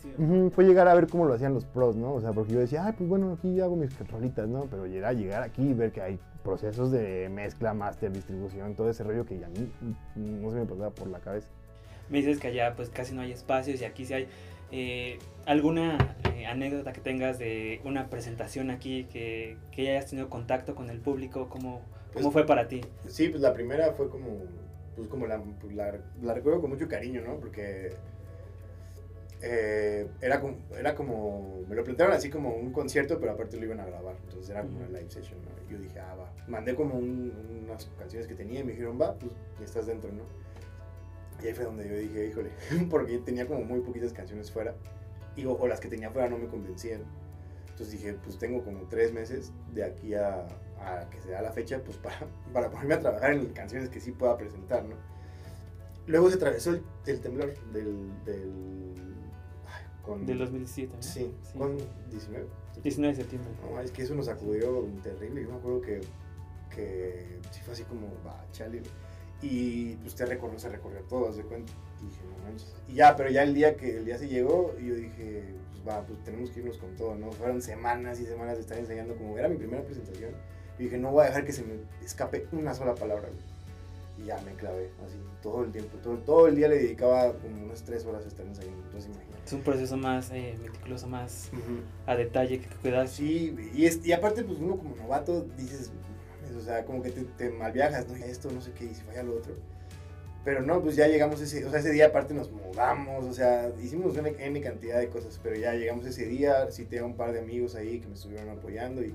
fue 0.50 0.64
llegar 0.64 0.88
a 0.88 0.94
ver 0.94 1.06
cómo 1.08 1.24
lo 1.26 1.34
hacían 1.34 1.54
los 1.54 1.64
pros, 1.64 1.96
¿no? 1.96 2.14
O 2.14 2.20
sea, 2.20 2.32
porque 2.32 2.52
yo 2.52 2.60
decía, 2.60 2.86
ay, 2.86 2.94
pues 2.96 3.08
bueno, 3.08 3.32
aquí 3.32 3.60
hago 3.60 3.76
mis 3.76 3.96
rolitas, 4.10 4.48
¿no? 4.48 4.62
Pero 4.70 4.86
llegar, 4.86 5.14
llegar 5.16 5.42
aquí 5.42 5.62
y 5.62 5.74
ver 5.74 5.92
que 5.92 6.00
hay 6.02 6.18
procesos 6.42 6.90
de 6.90 7.28
mezcla, 7.28 7.72
máster, 7.74 8.12
distribución, 8.12 8.74
todo 8.74 8.90
ese 8.90 9.04
rollo 9.04 9.24
que 9.24 9.44
a 9.44 9.48
mí 9.48 9.70
no 10.16 10.50
se 10.50 10.56
me 10.56 10.66
pasaba 10.66 10.90
por 10.90 11.08
la 11.08 11.20
cabeza. 11.20 11.48
Me 12.10 12.18
dices 12.18 12.38
que 12.40 12.48
allá 12.48 12.74
pues 12.76 12.90
casi 12.90 13.14
no 13.14 13.20
hay 13.22 13.32
espacios 13.32 13.80
y 13.80 13.84
aquí 13.84 14.04
sí 14.04 14.14
hay. 14.14 14.28
Eh, 14.74 15.18
¿Alguna 15.46 16.16
eh, 16.34 16.46
anécdota 16.46 16.92
que 16.92 17.00
tengas 17.00 17.38
de 17.38 17.80
una 17.84 18.08
presentación 18.08 18.70
aquí 18.70 19.04
que, 19.04 19.56
que 19.70 19.90
hayas 19.90 20.06
tenido 20.10 20.28
contacto 20.30 20.74
con 20.74 20.88
el 20.90 20.98
público? 21.00 21.48
¿Cómo, 21.48 21.82
Pues- 22.12 22.22
cómo 22.22 22.32
fue 22.32 22.46
para 22.46 22.68
ti? 22.68 22.80
Sí, 23.06 23.28
pues 23.28 23.42
la 23.42 23.52
primera 23.52 23.92
fue 23.92 24.08
como, 24.08 24.28
pues 24.96 25.08
como 25.08 25.26
la, 25.26 25.40
pues, 25.60 25.74
la, 25.74 25.94
la 26.22 26.34
recuerdo 26.34 26.60
con 26.62 26.70
mucho 26.70 26.88
cariño, 26.88 27.20
¿no? 27.20 27.36
Porque 27.36 27.92
eh, 29.42 30.06
era, 30.20 30.40
como, 30.40 30.56
era 30.78 30.94
como, 30.94 31.62
me 31.68 31.74
lo 31.74 31.84
plantearon 31.84 32.14
así 32.14 32.30
como 32.30 32.54
un 32.54 32.72
concierto, 32.72 33.18
pero 33.18 33.32
aparte 33.32 33.56
lo 33.56 33.64
iban 33.64 33.80
a 33.80 33.86
grabar, 33.86 34.16
entonces 34.24 34.48
era 34.50 34.62
como 34.62 34.78
una 34.78 34.86
live 34.88 35.10
session, 35.10 35.38
¿no? 35.42 35.68
Yo 35.70 35.78
dije, 35.78 35.98
ah, 36.00 36.14
va. 36.14 36.32
Mandé 36.48 36.74
como 36.74 36.94
un- 36.96 37.62
unas 37.64 37.86
canciones 37.98 38.26
que 38.28 38.34
tenía 38.34 38.60
y 38.60 38.64
me 38.64 38.72
dijeron, 38.72 38.98
va, 39.00 39.14
pues 39.18 39.32
ya 39.58 39.64
estás 39.64 39.86
dentro, 39.86 40.12
¿no? 40.12 40.22
Y 41.42 41.48
ahí 41.48 41.54
fue 41.54 41.64
donde 41.64 41.88
yo 41.88 41.96
dije, 41.96 42.26
híjole, 42.28 42.50
porque 42.90 43.18
tenía 43.18 43.46
como 43.46 43.64
muy 43.64 43.80
poquitas 43.80 44.12
canciones 44.12 44.50
fuera, 44.50 44.74
y, 45.36 45.44
o, 45.46 45.52
o 45.52 45.66
las 45.66 45.80
que 45.80 45.88
tenía 45.88 46.10
fuera 46.10 46.28
no 46.28 46.38
me 46.38 46.46
convencían. 46.46 47.02
Entonces 47.70 47.92
dije, 47.92 48.12
pues 48.22 48.38
tengo 48.38 48.62
como 48.62 48.82
tres 48.86 49.12
meses 49.12 49.50
de 49.74 49.82
aquí 49.82 50.14
a, 50.14 50.46
a 50.78 51.08
que 51.10 51.20
se 51.22 51.30
da 51.30 51.40
la 51.42 51.50
fecha, 51.52 51.80
pues 51.84 51.96
para, 51.96 52.16
para 52.52 52.70
ponerme 52.70 52.94
a 52.94 53.00
trabajar 53.00 53.32
en 53.32 53.46
canciones 53.46 53.88
que 53.88 53.98
sí 54.00 54.12
pueda 54.12 54.36
presentar, 54.36 54.84
¿no? 54.84 54.94
Luego 56.06 56.28
se 56.28 56.36
atravesó 56.36 56.70
el, 56.70 56.82
el 57.06 57.20
temblor 57.20 57.54
del... 57.72 58.10
del 58.24 58.50
con, 60.02 60.26
Del 60.26 60.38
2017, 60.38 60.96
¿no? 60.96 61.02
Sí, 61.02 61.32
con 61.56 61.76
19. 62.10 62.46
19 62.82 63.14
de 63.14 63.22
septiembre. 63.22 63.50
No, 63.62 63.80
es 63.80 63.90
que 63.90 64.02
eso 64.02 64.14
nos 64.14 64.26
sacudió 64.26 64.84
terrible. 65.02 65.42
Yo 65.42 65.50
me 65.50 65.56
acuerdo 65.56 65.80
que, 65.80 66.00
que 66.74 67.38
sí 67.50 67.60
fue 67.64 67.74
así 67.74 67.84
como, 67.84 68.08
va, 68.26 68.44
chale. 68.52 68.82
Y 69.40 69.96
pues 69.96 70.14
te 70.14 70.24
recorrió, 70.24 70.58
se 70.58 70.68
recorrió 70.68 71.00
todo, 71.02 71.28
haz 71.28 71.36
de 71.36 71.42
cuenta. 71.42 71.72
Y 72.00 72.06
dije, 72.06 72.20
no 72.24 72.44
manches. 72.44 72.74
Y 72.88 72.94
ya, 72.94 73.16
pero 73.16 73.30
ya 73.30 73.42
el 73.42 73.54
día 73.54 73.76
que 73.76 73.98
el 73.98 74.04
día 74.04 74.18
se 74.18 74.28
llegó, 74.28 74.76
yo 74.78 74.94
dije, 74.94 75.54
pues 75.70 75.86
va, 75.86 76.04
pues 76.06 76.22
tenemos 76.24 76.50
que 76.50 76.60
irnos 76.60 76.78
con 76.78 76.94
todo, 76.96 77.14
¿no? 77.16 77.32
Fueron 77.32 77.60
semanas 77.60 78.20
y 78.20 78.26
semanas 78.26 78.56
de 78.56 78.62
estar 78.62 78.78
enseñando, 78.78 79.16
como 79.16 79.36
era 79.38 79.48
mi 79.48 79.56
primera 79.56 79.82
presentación. 79.82 80.32
Y 80.78 80.84
dije, 80.84 80.98
no 80.98 81.10
voy 81.10 81.24
a 81.24 81.28
dejar 81.28 81.44
que 81.44 81.52
se 81.52 81.64
me 81.64 81.74
escape 82.04 82.46
una 82.52 82.74
sola 82.74 82.94
palabra, 82.94 83.28
güey. 83.28 83.51
Y 84.18 84.26
ya 84.26 84.40
me 84.42 84.52
clavé, 84.52 84.90
así, 85.04 85.16
todo 85.42 85.64
el 85.64 85.72
tiempo. 85.72 85.96
Todo, 85.98 86.18
todo 86.18 86.48
el 86.48 86.56
día 86.56 86.68
le 86.68 86.76
dedicaba 86.76 87.32
como 87.32 87.64
unas 87.64 87.82
tres 87.82 88.04
horas 88.04 88.24
a 88.24 88.28
estar 88.28 88.46
ensayando. 88.46 88.82
Entonces, 88.84 89.10
imagínate. 89.10 89.42
Es 89.44 89.52
un 89.52 89.62
proceso 89.62 89.96
más 89.96 90.30
eh, 90.30 90.56
meticuloso, 90.62 91.06
más 91.08 91.50
a 92.06 92.14
detalle 92.14 92.60
que 92.60 92.68
cuidas. 92.76 93.10
Sí, 93.10 93.56
y, 93.74 93.86
es, 93.86 94.04
y 94.04 94.12
aparte, 94.12 94.44
pues 94.44 94.58
uno 94.58 94.76
como 94.76 94.94
novato 94.96 95.46
dices, 95.56 95.90
o 96.56 96.60
sea, 96.60 96.84
como 96.84 97.02
que 97.02 97.10
te, 97.10 97.24
te 97.24 97.50
malviajas, 97.50 98.06
¿no? 98.08 98.14
Esto, 98.16 98.50
no 98.52 98.60
sé 98.60 98.72
qué, 98.72 98.84
y 98.84 98.94
si 98.94 99.02
falla 99.02 99.22
lo 99.22 99.36
otro. 99.36 99.54
Pero 100.44 100.62
no, 100.62 100.82
pues 100.82 100.96
ya 100.96 101.06
llegamos 101.06 101.40
ese, 101.40 101.64
o 101.64 101.70
sea, 101.70 101.78
ese 101.78 101.92
día 101.92 102.06
aparte 102.06 102.34
nos 102.34 102.50
mudamos, 102.50 103.24
o 103.24 103.32
sea, 103.32 103.70
hicimos 103.80 104.16
una 104.16 104.28
N 104.28 104.60
cantidad 104.60 104.98
de 104.98 105.08
cosas, 105.08 105.38
pero 105.40 105.54
ya 105.54 105.72
llegamos 105.74 106.04
ese 106.04 106.26
día, 106.26 106.68
cité 106.70 106.98
a 106.98 107.04
un 107.04 107.14
par 107.14 107.32
de 107.32 107.38
amigos 107.38 107.76
ahí 107.76 108.00
que 108.00 108.08
me 108.08 108.14
estuvieron 108.14 108.48
apoyando 108.48 109.02
y, 109.02 109.14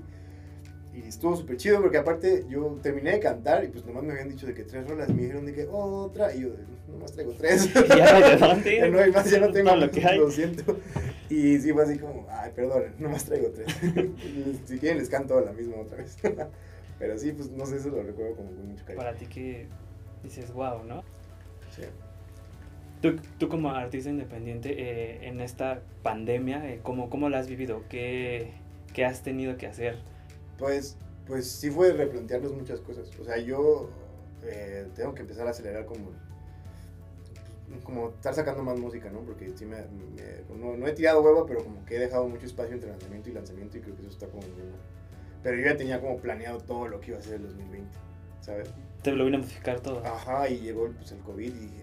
y 0.94 1.06
estuvo 1.06 1.36
súper 1.36 1.56
chido 1.56 1.80
porque 1.80 1.98
aparte 1.98 2.44
yo 2.48 2.78
terminé 2.82 3.12
de 3.12 3.20
cantar 3.20 3.64
y 3.64 3.68
pues 3.68 3.84
nomás 3.84 4.02
me 4.02 4.12
habían 4.12 4.28
dicho 4.28 4.46
de 4.46 4.54
que 4.54 4.64
tres 4.64 4.88
rolas, 4.88 5.08
me 5.08 5.22
dijeron 5.22 5.46
de 5.46 5.54
que 5.54 5.66
otra, 5.70 6.34
y 6.34 6.42
yo, 6.42 6.48
nomás 6.88 7.12
traigo 7.12 7.32
tres. 7.32 7.68
Ya. 7.88 8.58
Ya 8.64 8.88
no 8.88 8.98
hay 8.98 9.12
más, 9.12 9.30
ya 9.30 9.40
no 9.40 9.50
tengo 9.50 9.74
lo 9.76 9.90
que 9.90 10.04
hay. 10.04 10.18
Lo 10.18 10.30
siento. 10.30 10.78
Y 11.28 11.58
sí 11.58 11.72
fue 11.72 11.84
así 11.84 11.98
como, 11.98 12.26
ay, 12.30 12.52
perdón, 12.54 12.84
nomás 12.98 13.24
traigo 13.24 13.50
tres. 13.50 13.68
si 14.66 14.78
quieren 14.78 14.98
les 14.98 15.08
canto 15.08 15.40
la 15.40 15.52
misma 15.52 15.76
otra 15.76 15.98
vez. 15.98 16.16
Pero 16.98 17.18
sí, 17.18 17.32
pues 17.32 17.50
no 17.50 17.64
sé, 17.66 17.76
eso 17.76 17.90
lo 17.90 18.02
recuerdo 18.02 18.36
como 18.36 18.50
con 18.50 18.68
mucho 18.68 18.84
cariño. 18.84 19.02
Para 19.02 19.16
ti 19.16 19.26
que 19.26 19.66
dices, 20.22 20.52
wow, 20.52 20.82
¿no? 20.84 21.02
Sí. 21.70 21.82
Tú, 23.00 23.16
tú 23.38 23.48
como 23.48 23.70
artista 23.70 24.10
independiente 24.10 24.74
eh, 24.76 25.28
en 25.28 25.40
esta 25.40 25.80
pandemia, 26.02 26.68
eh, 26.68 26.80
¿cómo, 26.82 27.08
¿cómo 27.08 27.28
la 27.28 27.38
has 27.38 27.48
vivido? 27.48 27.84
¿Qué, 27.88 28.50
¿Qué 28.92 29.04
has 29.04 29.22
tenido 29.22 29.56
que 29.56 29.68
hacer? 29.68 29.98
Pues, 30.58 30.96
pues 31.26 31.48
sí 31.50 31.70
fue 31.70 31.92
replantearnos 31.92 32.52
muchas 32.52 32.80
cosas. 32.80 33.08
O 33.20 33.24
sea, 33.24 33.38
yo 33.38 33.88
eh, 34.42 34.86
tengo 34.94 35.14
que 35.14 35.22
empezar 35.22 35.46
a 35.46 35.50
acelerar 35.50 35.86
como 35.86 36.10
como 37.84 38.08
estar 38.08 38.34
sacando 38.34 38.62
más 38.62 38.78
música, 38.78 39.10
¿no? 39.10 39.20
Porque 39.20 39.50
sí 39.54 39.66
me, 39.66 39.76
me- 39.76 40.56
no, 40.58 40.76
no 40.76 40.86
he 40.86 40.92
tirado 40.92 41.20
huevo, 41.22 41.44
pero 41.46 41.62
como 41.62 41.84
que 41.84 41.96
he 41.96 42.00
dejado 42.00 42.26
mucho 42.26 42.46
espacio 42.46 42.72
entre 42.74 42.88
lanzamiento 42.88 43.28
y 43.28 43.32
lanzamiento 43.34 43.76
y 43.76 43.80
creo 43.82 43.94
que 43.94 44.02
eso 44.02 44.10
está 44.10 44.26
como 44.26 44.40
muy 44.42 44.62
mal. 44.70 44.80
Pero 45.42 45.56
yo 45.58 45.64
ya 45.66 45.76
tenía 45.76 46.00
como 46.00 46.16
planeado 46.16 46.58
todo 46.60 46.88
lo 46.88 47.00
que 47.00 47.10
iba 47.10 47.18
a 47.18 47.22
ser 47.22 47.34
el 47.34 47.42
2020, 47.42 47.90
¿sabes? 48.40 48.70
Te 49.02 49.12
lo 49.12 49.24
vine 49.24 49.36
a 49.36 49.40
modificar 49.40 49.80
todo. 49.80 50.04
Ajá, 50.04 50.48
y 50.48 50.60
llegó 50.60 50.90
pues, 50.92 51.12
el 51.12 51.18
COVID 51.20 51.46
y 51.46 51.50
dije, 51.50 51.82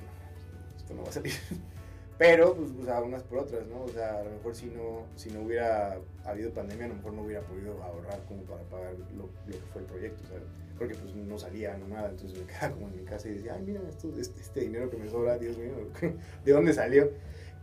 esto 0.75 0.93
no 0.95 1.03
va 1.03 1.09
a 1.09 1.13
salir. 1.13 1.33
Pero, 2.17 2.55
pues, 2.55 2.71
o 2.81 2.85
sea, 2.85 3.01
unas 3.01 3.23
por 3.23 3.39
otras, 3.39 3.67
¿no? 3.67 3.83
O 3.83 3.89
sea, 3.89 4.19
a 4.19 4.23
lo 4.23 4.31
mejor 4.31 4.55
si 4.55 4.67
no, 4.67 5.05
si 5.15 5.29
no 5.31 5.41
hubiera 5.41 5.97
habido 6.23 6.51
pandemia, 6.51 6.85
a 6.85 6.89
lo 6.89 6.95
mejor 6.95 7.13
no 7.13 7.23
hubiera 7.23 7.41
podido 7.41 7.83
ahorrar 7.83 8.21
como 8.27 8.43
para 8.43 8.63
pagar 8.63 8.93
lo, 9.17 9.29
que 9.45 9.57
fue 9.73 9.81
el 9.81 9.87
proyecto, 9.87 10.23
¿sabes? 10.27 10.43
Porque 10.77 10.95
pues 10.95 11.13
no 11.13 11.37
salía, 11.37 11.77
no 11.77 11.87
nada, 11.89 12.09
entonces 12.09 12.39
me 12.39 12.45
quedaba 12.47 12.71
como 12.71 12.87
en 12.87 12.97
mi 12.97 13.03
casa 13.03 13.27
y 13.27 13.33
decía, 13.33 13.55
ay, 13.55 13.63
mira, 13.63 13.81
esto, 13.89 14.13
este, 14.17 14.39
este 14.39 14.61
dinero 14.61 14.89
que 14.89 14.97
me 14.97 15.09
sobra, 15.09 15.37
Dios 15.37 15.57
mío, 15.57 15.73
¿de 16.45 16.51
dónde 16.51 16.73
salió? 16.73 17.11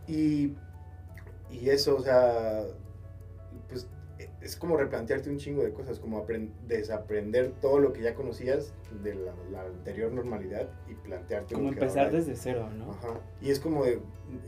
Y, 0.07 0.53
y 1.49 1.69
eso, 1.69 1.95
o 1.95 2.03
sea, 2.03 2.63
pues 2.63 2.82
es 4.43 4.55
como 4.57 4.75
replantearte 4.77 5.29
un 5.29 5.37
chingo 5.37 5.63
de 5.63 5.71
cosas, 5.71 5.99
como 5.99 6.25
apren- 6.25 6.51
desaprender 6.67 7.53
todo 7.61 7.79
lo 7.79 7.93
que 7.93 8.01
ya 8.01 8.13
conocías 8.13 8.73
de 9.01 9.15
la, 9.15 9.33
la 9.51 9.61
anterior 9.63 10.11
normalidad 10.11 10.69
y 10.89 10.95
plantearte 10.95 11.55
como 11.55 11.69
empezar 11.69 12.11
desde 12.11 12.35
cero, 12.35 12.69
¿no? 12.77 12.91
Ajá. 12.91 13.19
Y 13.41 13.51
es 13.51 13.59
como 13.59 13.85
de, 13.85 13.99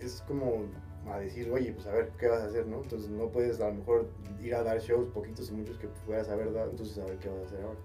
es 0.01 0.21
como 0.27 0.65
a 1.07 1.19
decir, 1.19 1.49
oye, 1.51 1.71
pues 1.71 1.85
a 1.87 1.91
ver 1.91 2.09
qué 2.19 2.27
vas 2.27 2.41
a 2.41 2.47
hacer, 2.47 2.65
¿no? 2.67 2.81
Entonces 2.81 3.09
no 3.09 3.29
puedes 3.29 3.61
a 3.61 3.69
lo 3.69 3.75
mejor 3.75 4.09
ir 4.41 4.53
a 4.55 4.63
dar 4.63 4.79
shows, 4.79 5.07
poquitos 5.09 5.49
o 5.49 5.53
muchos 5.53 5.77
que 5.77 5.87
puedas 6.05 6.27
haber 6.29 6.51
dado, 6.51 6.71
entonces 6.71 6.97
a 6.97 7.05
ver 7.05 7.17
qué 7.17 7.29
vas 7.29 7.43
a 7.43 7.45
hacer 7.45 7.61
ahora. 7.61 7.79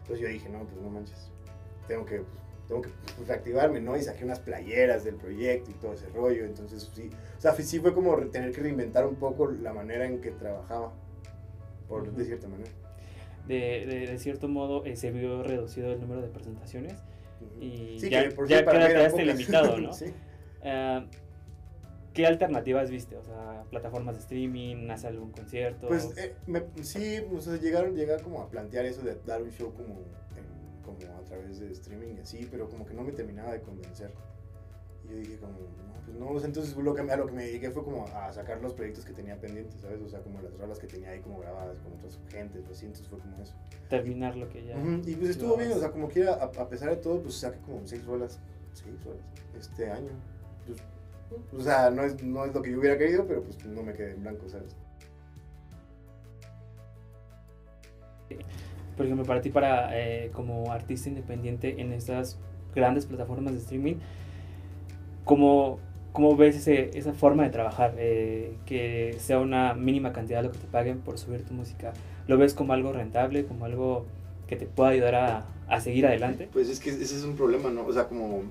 Entonces 0.00 0.20
yo 0.20 0.28
dije, 0.28 0.48
no, 0.48 0.60
pues 0.64 0.80
no 0.80 0.88
manches, 0.88 1.30
tengo 1.86 2.04
que, 2.04 2.18
pues, 2.18 2.42
tengo 2.68 2.82
que 2.82 2.90
pues, 3.16 3.28
reactivarme, 3.28 3.80
¿no? 3.80 3.96
Y 3.96 4.02
saqué 4.02 4.24
unas 4.24 4.40
playeras 4.40 5.04
del 5.04 5.16
proyecto 5.16 5.70
y 5.70 5.74
todo 5.74 5.92
ese 5.92 6.08
rollo, 6.10 6.44
entonces 6.44 6.90
sí, 6.94 7.10
o 7.36 7.40
sea, 7.40 7.52
sí 7.54 7.78
fue 7.80 7.92
como 7.92 8.16
tener 8.28 8.52
que 8.52 8.62
reinventar 8.62 9.06
un 9.06 9.16
poco 9.16 9.50
la 9.50 9.72
manera 9.74 10.06
en 10.06 10.20
que 10.20 10.30
trabajaba, 10.30 10.92
por 11.92 12.12
de 12.12 12.24
cierta 12.24 12.48
manera. 12.48 12.70
De, 13.46 13.86
de, 13.86 14.06
de 14.06 14.18
cierto 14.18 14.48
modo 14.48 14.84
eh, 14.84 14.96
se 14.96 15.10
vio 15.10 15.42
reducido 15.42 15.92
el 15.92 16.00
número 16.00 16.22
de 16.22 16.28
presentaciones 16.28 16.94
y 17.60 17.98
Sí, 17.98 18.08
ya, 18.08 18.28
que 18.28 18.34
por 18.34 18.48
ya 18.48 18.64
quedaste 18.64 19.24
limitado, 19.24 19.78
¿no? 19.80 19.92
sí. 19.92 20.06
Ah, 20.64 21.04
¿Qué 22.14 22.26
alternativas 22.26 22.90
viste? 22.90 23.16
O 23.16 23.24
sea, 23.24 23.64
plataformas 23.70 24.14
de 24.16 24.20
streaming, 24.20 24.90
hace 24.90 25.06
algún 25.08 25.32
concierto. 25.32 25.88
Pues 25.88 26.16
eh, 26.18 26.34
me- 26.46 26.62
sí, 26.82 27.20
o 27.34 27.40
sea, 27.40 27.56
llegaron, 27.56 27.94
llegar 27.96 28.22
como 28.22 28.42
a 28.42 28.48
plantear 28.50 28.84
eso 28.84 29.02
de 29.02 29.16
dar 29.26 29.42
un 29.42 29.50
show 29.50 29.72
como, 29.72 29.94
en- 30.36 30.82
como 30.84 30.98
a 31.18 31.22
través 31.24 31.58
de 31.58 31.72
streaming 31.72 32.16
y 32.18 32.20
así, 32.20 32.46
pero 32.50 32.68
como 32.68 32.84
que 32.84 32.92
no 32.94 33.02
me 33.02 33.12
terminaba 33.12 33.52
de 33.54 33.60
convencer. 33.62 34.12
Y 35.04 35.12
yo 35.12 35.16
dije 35.16 35.36
como, 35.38 35.52
no, 35.52 36.04
pues 36.04 36.42
no, 36.42 36.46
entonces 36.46 36.76
lo 36.76 36.94
que, 36.94 37.00
a 37.00 37.16
lo 37.16 37.26
que 37.26 37.32
me 37.32 37.44
dediqué 37.44 37.70
fue 37.70 37.84
como 37.84 38.06
a 38.06 38.32
sacar 38.32 38.60
los 38.60 38.72
proyectos 38.74 39.04
que 39.04 39.12
tenía 39.12 39.36
pendientes, 39.40 39.80
¿sabes? 39.80 40.00
O 40.00 40.08
sea, 40.08 40.20
como 40.20 40.40
las 40.40 40.52
rolas 40.58 40.78
que 40.78 40.86
tenía 40.86 41.10
ahí 41.10 41.20
como 41.20 41.40
grabadas 41.40 41.78
con 41.80 41.92
otras 41.92 42.18
gentes, 42.30 42.58
entonces 42.60 43.08
fue 43.08 43.18
como 43.18 43.42
eso. 43.42 43.54
terminar 43.88 44.36
lo 44.36 44.48
que 44.48 44.64
ya. 44.64 44.76
Y 45.04 45.14
pues 45.16 45.30
estuvo 45.30 45.56
bien, 45.56 45.72
o 45.72 45.78
sea, 45.78 45.90
como 45.90 46.08
quiera, 46.08 46.34
a, 46.34 46.44
a 46.44 46.68
pesar 46.68 46.90
de 46.90 46.96
todo, 46.96 47.20
pues 47.20 47.34
saqué 47.34 47.58
como 47.60 47.86
seis 47.86 48.04
rolas, 48.04 48.38
seis 48.72 48.94
rolas 49.04 49.22
este 49.58 49.90
año. 49.90 50.10
Pues, 50.66 50.80
o 51.52 51.62
sea, 51.62 51.90
no 51.90 52.02
es, 52.02 52.22
no 52.22 52.44
es 52.44 52.54
lo 52.54 52.62
que 52.62 52.70
yo 52.70 52.78
hubiera 52.78 52.98
querido, 52.98 53.26
pero 53.26 53.42
pues 53.42 53.64
no 53.64 53.82
me 53.82 53.92
quedé 53.92 54.12
en 54.12 54.22
blanco, 54.22 54.48
¿sabes? 54.48 54.76
Por 58.96 59.06
ejemplo, 59.06 59.24
para 59.24 59.40
ti, 59.40 59.50
para 59.50 59.98
eh, 59.98 60.30
como 60.32 60.70
artista 60.72 61.08
independiente 61.08 61.80
en 61.80 61.92
estas 61.92 62.38
grandes 62.74 63.06
plataformas 63.06 63.54
de 63.54 63.60
streaming, 63.60 63.96
¿cómo, 65.24 65.78
cómo 66.12 66.36
ves 66.36 66.56
ese, 66.56 66.96
esa 66.98 67.12
forma 67.12 67.44
de 67.44 67.50
trabajar? 67.50 67.94
Eh, 67.98 68.56
que 68.66 69.16
sea 69.18 69.38
una 69.38 69.74
mínima 69.74 70.12
cantidad 70.12 70.42
lo 70.42 70.52
que 70.52 70.58
te 70.58 70.66
paguen 70.66 70.98
por 70.98 71.18
subir 71.18 71.44
tu 71.44 71.54
música. 71.54 71.92
¿Lo 72.26 72.38
ves 72.38 72.54
como 72.54 72.72
algo 72.72 72.92
rentable, 72.92 73.44
como 73.44 73.64
algo 73.64 74.06
que 74.46 74.56
te 74.56 74.66
pueda 74.66 74.90
ayudar 74.90 75.14
a, 75.14 75.46
a 75.68 75.80
seguir 75.80 76.06
adelante? 76.06 76.48
Pues 76.52 76.68
es 76.68 76.80
que 76.80 76.90
ese 76.90 77.02
es 77.02 77.24
un 77.24 77.36
problema, 77.36 77.70
¿no? 77.70 77.84
O 77.86 77.92
sea, 77.92 78.08
como 78.08 78.42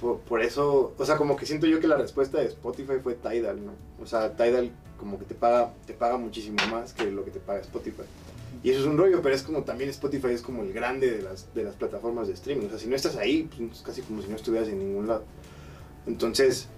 por, 0.00 0.18
por 0.20 0.42
eso, 0.42 0.94
o 0.96 1.04
sea, 1.04 1.16
como 1.16 1.36
que 1.36 1.46
siento 1.46 1.66
yo 1.66 1.80
que 1.80 1.88
la 1.88 1.96
respuesta 1.96 2.38
de 2.38 2.46
Spotify 2.46 2.94
fue 3.02 3.14
Tidal, 3.14 3.64
¿no? 3.64 3.72
O 4.02 4.06
sea, 4.06 4.34
Tidal 4.34 4.70
como 4.98 5.18
que 5.18 5.24
te 5.24 5.34
paga, 5.34 5.72
te 5.84 5.94
paga 5.94 6.16
muchísimo 6.16 6.56
más 6.70 6.92
que 6.92 7.10
lo 7.10 7.24
que 7.24 7.32
te 7.32 7.40
paga 7.40 7.60
Spotify. 7.60 8.02
Y 8.62 8.70
eso 8.70 8.80
es 8.80 8.86
un 8.86 8.96
rollo, 8.96 9.20
pero 9.22 9.34
es 9.34 9.42
como 9.42 9.62
también 9.62 9.90
Spotify 9.90 10.28
es 10.28 10.42
como 10.42 10.62
el 10.62 10.72
grande 10.72 11.10
de 11.10 11.22
las, 11.22 11.52
de 11.54 11.64
las 11.64 11.74
plataformas 11.74 12.28
de 12.28 12.34
streaming. 12.34 12.66
O 12.66 12.70
sea, 12.70 12.78
si 12.78 12.86
no 12.86 12.94
estás 12.94 13.16
ahí, 13.16 13.48
pues 13.56 13.78
es 13.78 13.82
casi 13.82 14.02
como 14.02 14.22
si 14.22 14.28
no 14.28 14.36
estuvieras 14.36 14.68
en 14.68 14.78
ningún 14.78 15.08
lado. 15.08 15.24
Entonces, 16.06 16.68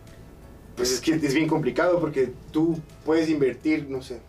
pues 0.76 0.90
es 0.92 1.00
que 1.00 1.12
es 1.14 1.34
bien 1.34 1.48
complicado 1.48 2.00
porque 2.00 2.32
tú 2.52 2.78
puedes 3.04 3.28
invertir, 3.30 3.88
no 3.88 4.02
sé, 4.02 4.20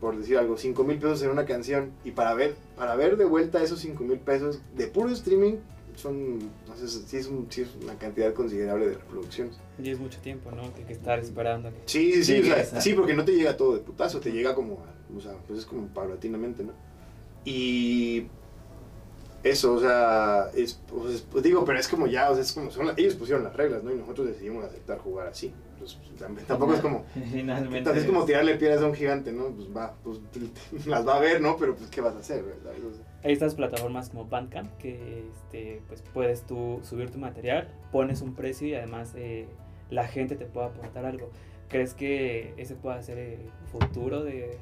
por 0.00 0.16
decir 0.16 0.36
algo, 0.38 0.56
5 0.56 0.84
mil 0.84 0.98
pesos 0.98 1.22
en 1.22 1.30
una 1.30 1.44
canción 1.44 1.90
y 2.04 2.10
para 2.12 2.34
ver, 2.34 2.54
para 2.76 2.94
ver 2.96 3.16
de 3.16 3.24
vuelta 3.24 3.62
esos 3.62 3.80
5 3.80 4.04
mil 4.04 4.18
pesos 4.18 4.60
de 4.76 4.86
puro 4.86 5.08
streaming 5.10 5.54
son, 5.96 6.38
no 6.38 6.76
sé, 6.76 6.86
sí 6.88 7.16
es, 7.16 7.26
un- 7.26 7.46
sí 7.50 7.62
es 7.62 7.70
una 7.82 7.94
cantidad 7.98 8.32
considerable 8.32 8.86
de 8.86 8.94
reproducciones. 8.94 9.56
Y 9.82 9.90
es 9.90 9.98
mucho 9.98 10.20
tiempo, 10.20 10.52
¿no? 10.52 10.72
Que 10.74 10.80
hay 10.82 10.86
que 10.86 10.92
estar 10.92 11.18
esperando. 11.18 11.70
que- 11.70 11.76
Sí, 11.86 12.12
sí, 12.12 12.24
sí, 12.24 12.34
Sí, 12.34 12.40
o 12.42 12.44
sea, 12.44 12.58
exacto. 12.60 12.80
sí, 12.82 12.92
porque 12.94 13.14
no 13.14 13.24
te 13.24 13.32
llega 13.32 13.56
todo 13.56 13.74
de 13.74 13.80
putazo, 13.80 14.20
te 14.20 14.30
llega 14.30 14.54
como, 14.54 14.74
o 15.16 15.20
sea, 15.20 15.32
pues 15.48 15.58
es 15.60 15.66
como 15.66 15.88
paulatinamente, 15.88 16.62
¿no? 16.62 16.72
Y 17.44 18.26
eso, 19.42 19.74
o 19.74 19.80
sea, 19.80 20.50
es, 20.54 20.80
pues, 20.88 21.24
pues 21.30 21.44
digo, 21.44 21.64
pero 21.64 21.78
es 21.78 21.88
como 21.88 22.06
ya, 22.06 22.30
o 22.30 22.34
sea, 22.34 22.42
es 22.42 22.52
como, 22.52 22.70
son 22.70 22.86
la- 22.86 22.94
ellos 22.96 23.14
pusieron 23.14 23.44
las 23.44 23.54
reglas, 23.54 23.82
¿no? 23.84 23.92
Y 23.92 23.96
nosotros 23.96 24.26
decidimos 24.28 24.64
aceptar 24.64 24.98
jugar 24.98 25.28
así. 25.28 25.52
Pues, 25.78 25.96
también- 26.18 26.44
tampoco 26.46 26.74
es 26.74 26.80
como, 26.80 27.04
Finalmente. 27.32 27.78
entonces 27.78 28.02
es 28.04 28.08
como 28.10 28.24
tirarle 28.24 28.56
piedras 28.56 28.82
a 28.82 28.86
un 28.86 28.94
gigante, 28.94 29.30
¿no? 29.32 29.46
Pues 29.50 29.68
va, 29.74 29.94
pues 30.02 30.18
las 30.86 31.06
va 31.06 31.16
a 31.16 31.20
ver, 31.20 31.40
¿no? 31.40 31.56
Pero 31.56 31.76
pues, 31.76 31.88
¿qué 31.88 32.00
vas 32.00 32.14
a 32.16 32.18
hacer, 32.18 32.42
verdad? 32.42 32.72
O 32.88 32.92
sea, 32.94 33.04
Hay 33.22 33.32
estas 33.32 33.54
plataformas 33.54 34.08
como 34.10 34.24
Bandcamp 34.26 34.76
que 34.78 35.24
este, 35.30 35.82
pues 35.88 36.02
puedes 36.12 36.42
tú 36.42 36.80
subir 36.82 37.10
tu 37.10 37.18
material, 37.18 37.68
pones 37.92 38.20
un 38.22 38.34
precio 38.34 38.66
y 38.66 38.74
además 38.74 39.12
eh, 39.14 39.46
la 39.90 40.08
gente 40.08 40.34
te 40.34 40.46
puede 40.46 40.66
aportar 40.66 41.06
algo. 41.06 41.30
¿Crees 41.68 41.94
que 41.94 42.54
ese 42.56 42.74
pueda 42.74 43.00
ser 43.02 43.18
el 43.18 43.38
futuro 43.70 44.24
de, 44.24 44.58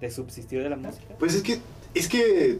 de 0.00 0.10
subsistir 0.10 0.62
de 0.62 0.68
la 0.68 0.76
música? 0.76 1.14
Pues 1.18 1.34
es 1.34 1.42
que, 1.42 1.58
es 1.94 2.08
que 2.08 2.58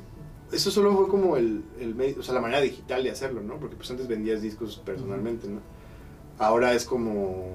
eso 0.52 0.70
solo 0.70 0.94
fue 0.96 1.08
como 1.08 1.36
el, 1.36 1.62
el 1.80 2.16
o 2.18 2.22
sea, 2.22 2.34
la 2.34 2.40
manera 2.40 2.60
digital 2.60 3.02
de 3.04 3.10
hacerlo, 3.10 3.40
¿no? 3.42 3.56
Porque 3.58 3.76
pues 3.76 3.90
antes 3.90 4.08
vendías 4.08 4.42
discos 4.42 4.80
personalmente, 4.84 5.48
¿no? 5.48 5.60
Ahora 6.38 6.72
es 6.74 6.84
como, 6.84 7.52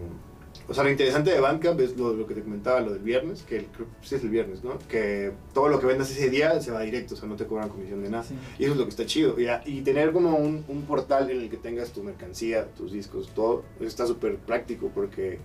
o 0.68 0.74
sea, 0.74 0.84
lo 0.84 0.90
interesante 0.92 1.32
de 1.32 1.40
Bandcamp 1.40 1.80
es 1.80 1.98
lo, 1.98 2.14
lo 2.14 2.28
que 2.28 2.36
te 2.36 2.42
comentaba, 2.44 2.82
lo 2.82 2.92
del 2.94 3.02
viernes, 3.02 3.44
que 3.44 3.58
el, 3.58 3.66
creo 3.68 3.88
que 3.88 4.08
sí 4.08 4.16
es 4.16 4.24
el 4.24 4.30
viernes, 4.30 4.64
¿no? 4.64 4.78
Que 4.90 5.32
todo 5.54 5.70
lo 5.70 5.80
que 5.80 5.86
vendas 5.86 6.12
ese 6.12 6.30
día 6.30 6.60
se 6.62 6.72
va 6.72 6.82
directo, 6.82 7.14
o 7.16 7.18
sea, 7.18 7.28
no 7.30 7.36
te 7.36 7.46
cobran 7.46 7.70
comisión 7.70 8.04
de 8.04 8.10
nada. 8.10 8.24
Sí. 8.24 8.36
Y 8.60 8.64
eso 8.66 8.74
es 8.74 8.78
lo 8.78 8.84
que 8.84 8.90
está 8.90 9.06
chido. 9.06 9.40
Y, 9.40 9.48
a- 9.48 9.64
y 9.66 9.82
tener 9.82 10.12
como 10.12 10.36
un, 10.38 10.66
un 10.68 10.82
portal 10.84 11.32
en 11.32 11.40
el 11.42 11.50
que 11.50 11.58
tengas 11.58 11.92
tu 11.92 12.04
mercancía, 12.04 12.68
tus 12.78 12.92
discos, 12.92 13.30
todo, 13.34 13.64
eso 13.80 13.88
está 13.88 14.06
súper 14.06 14.36
práctico 14.38 14.92
porque 14.94 15.40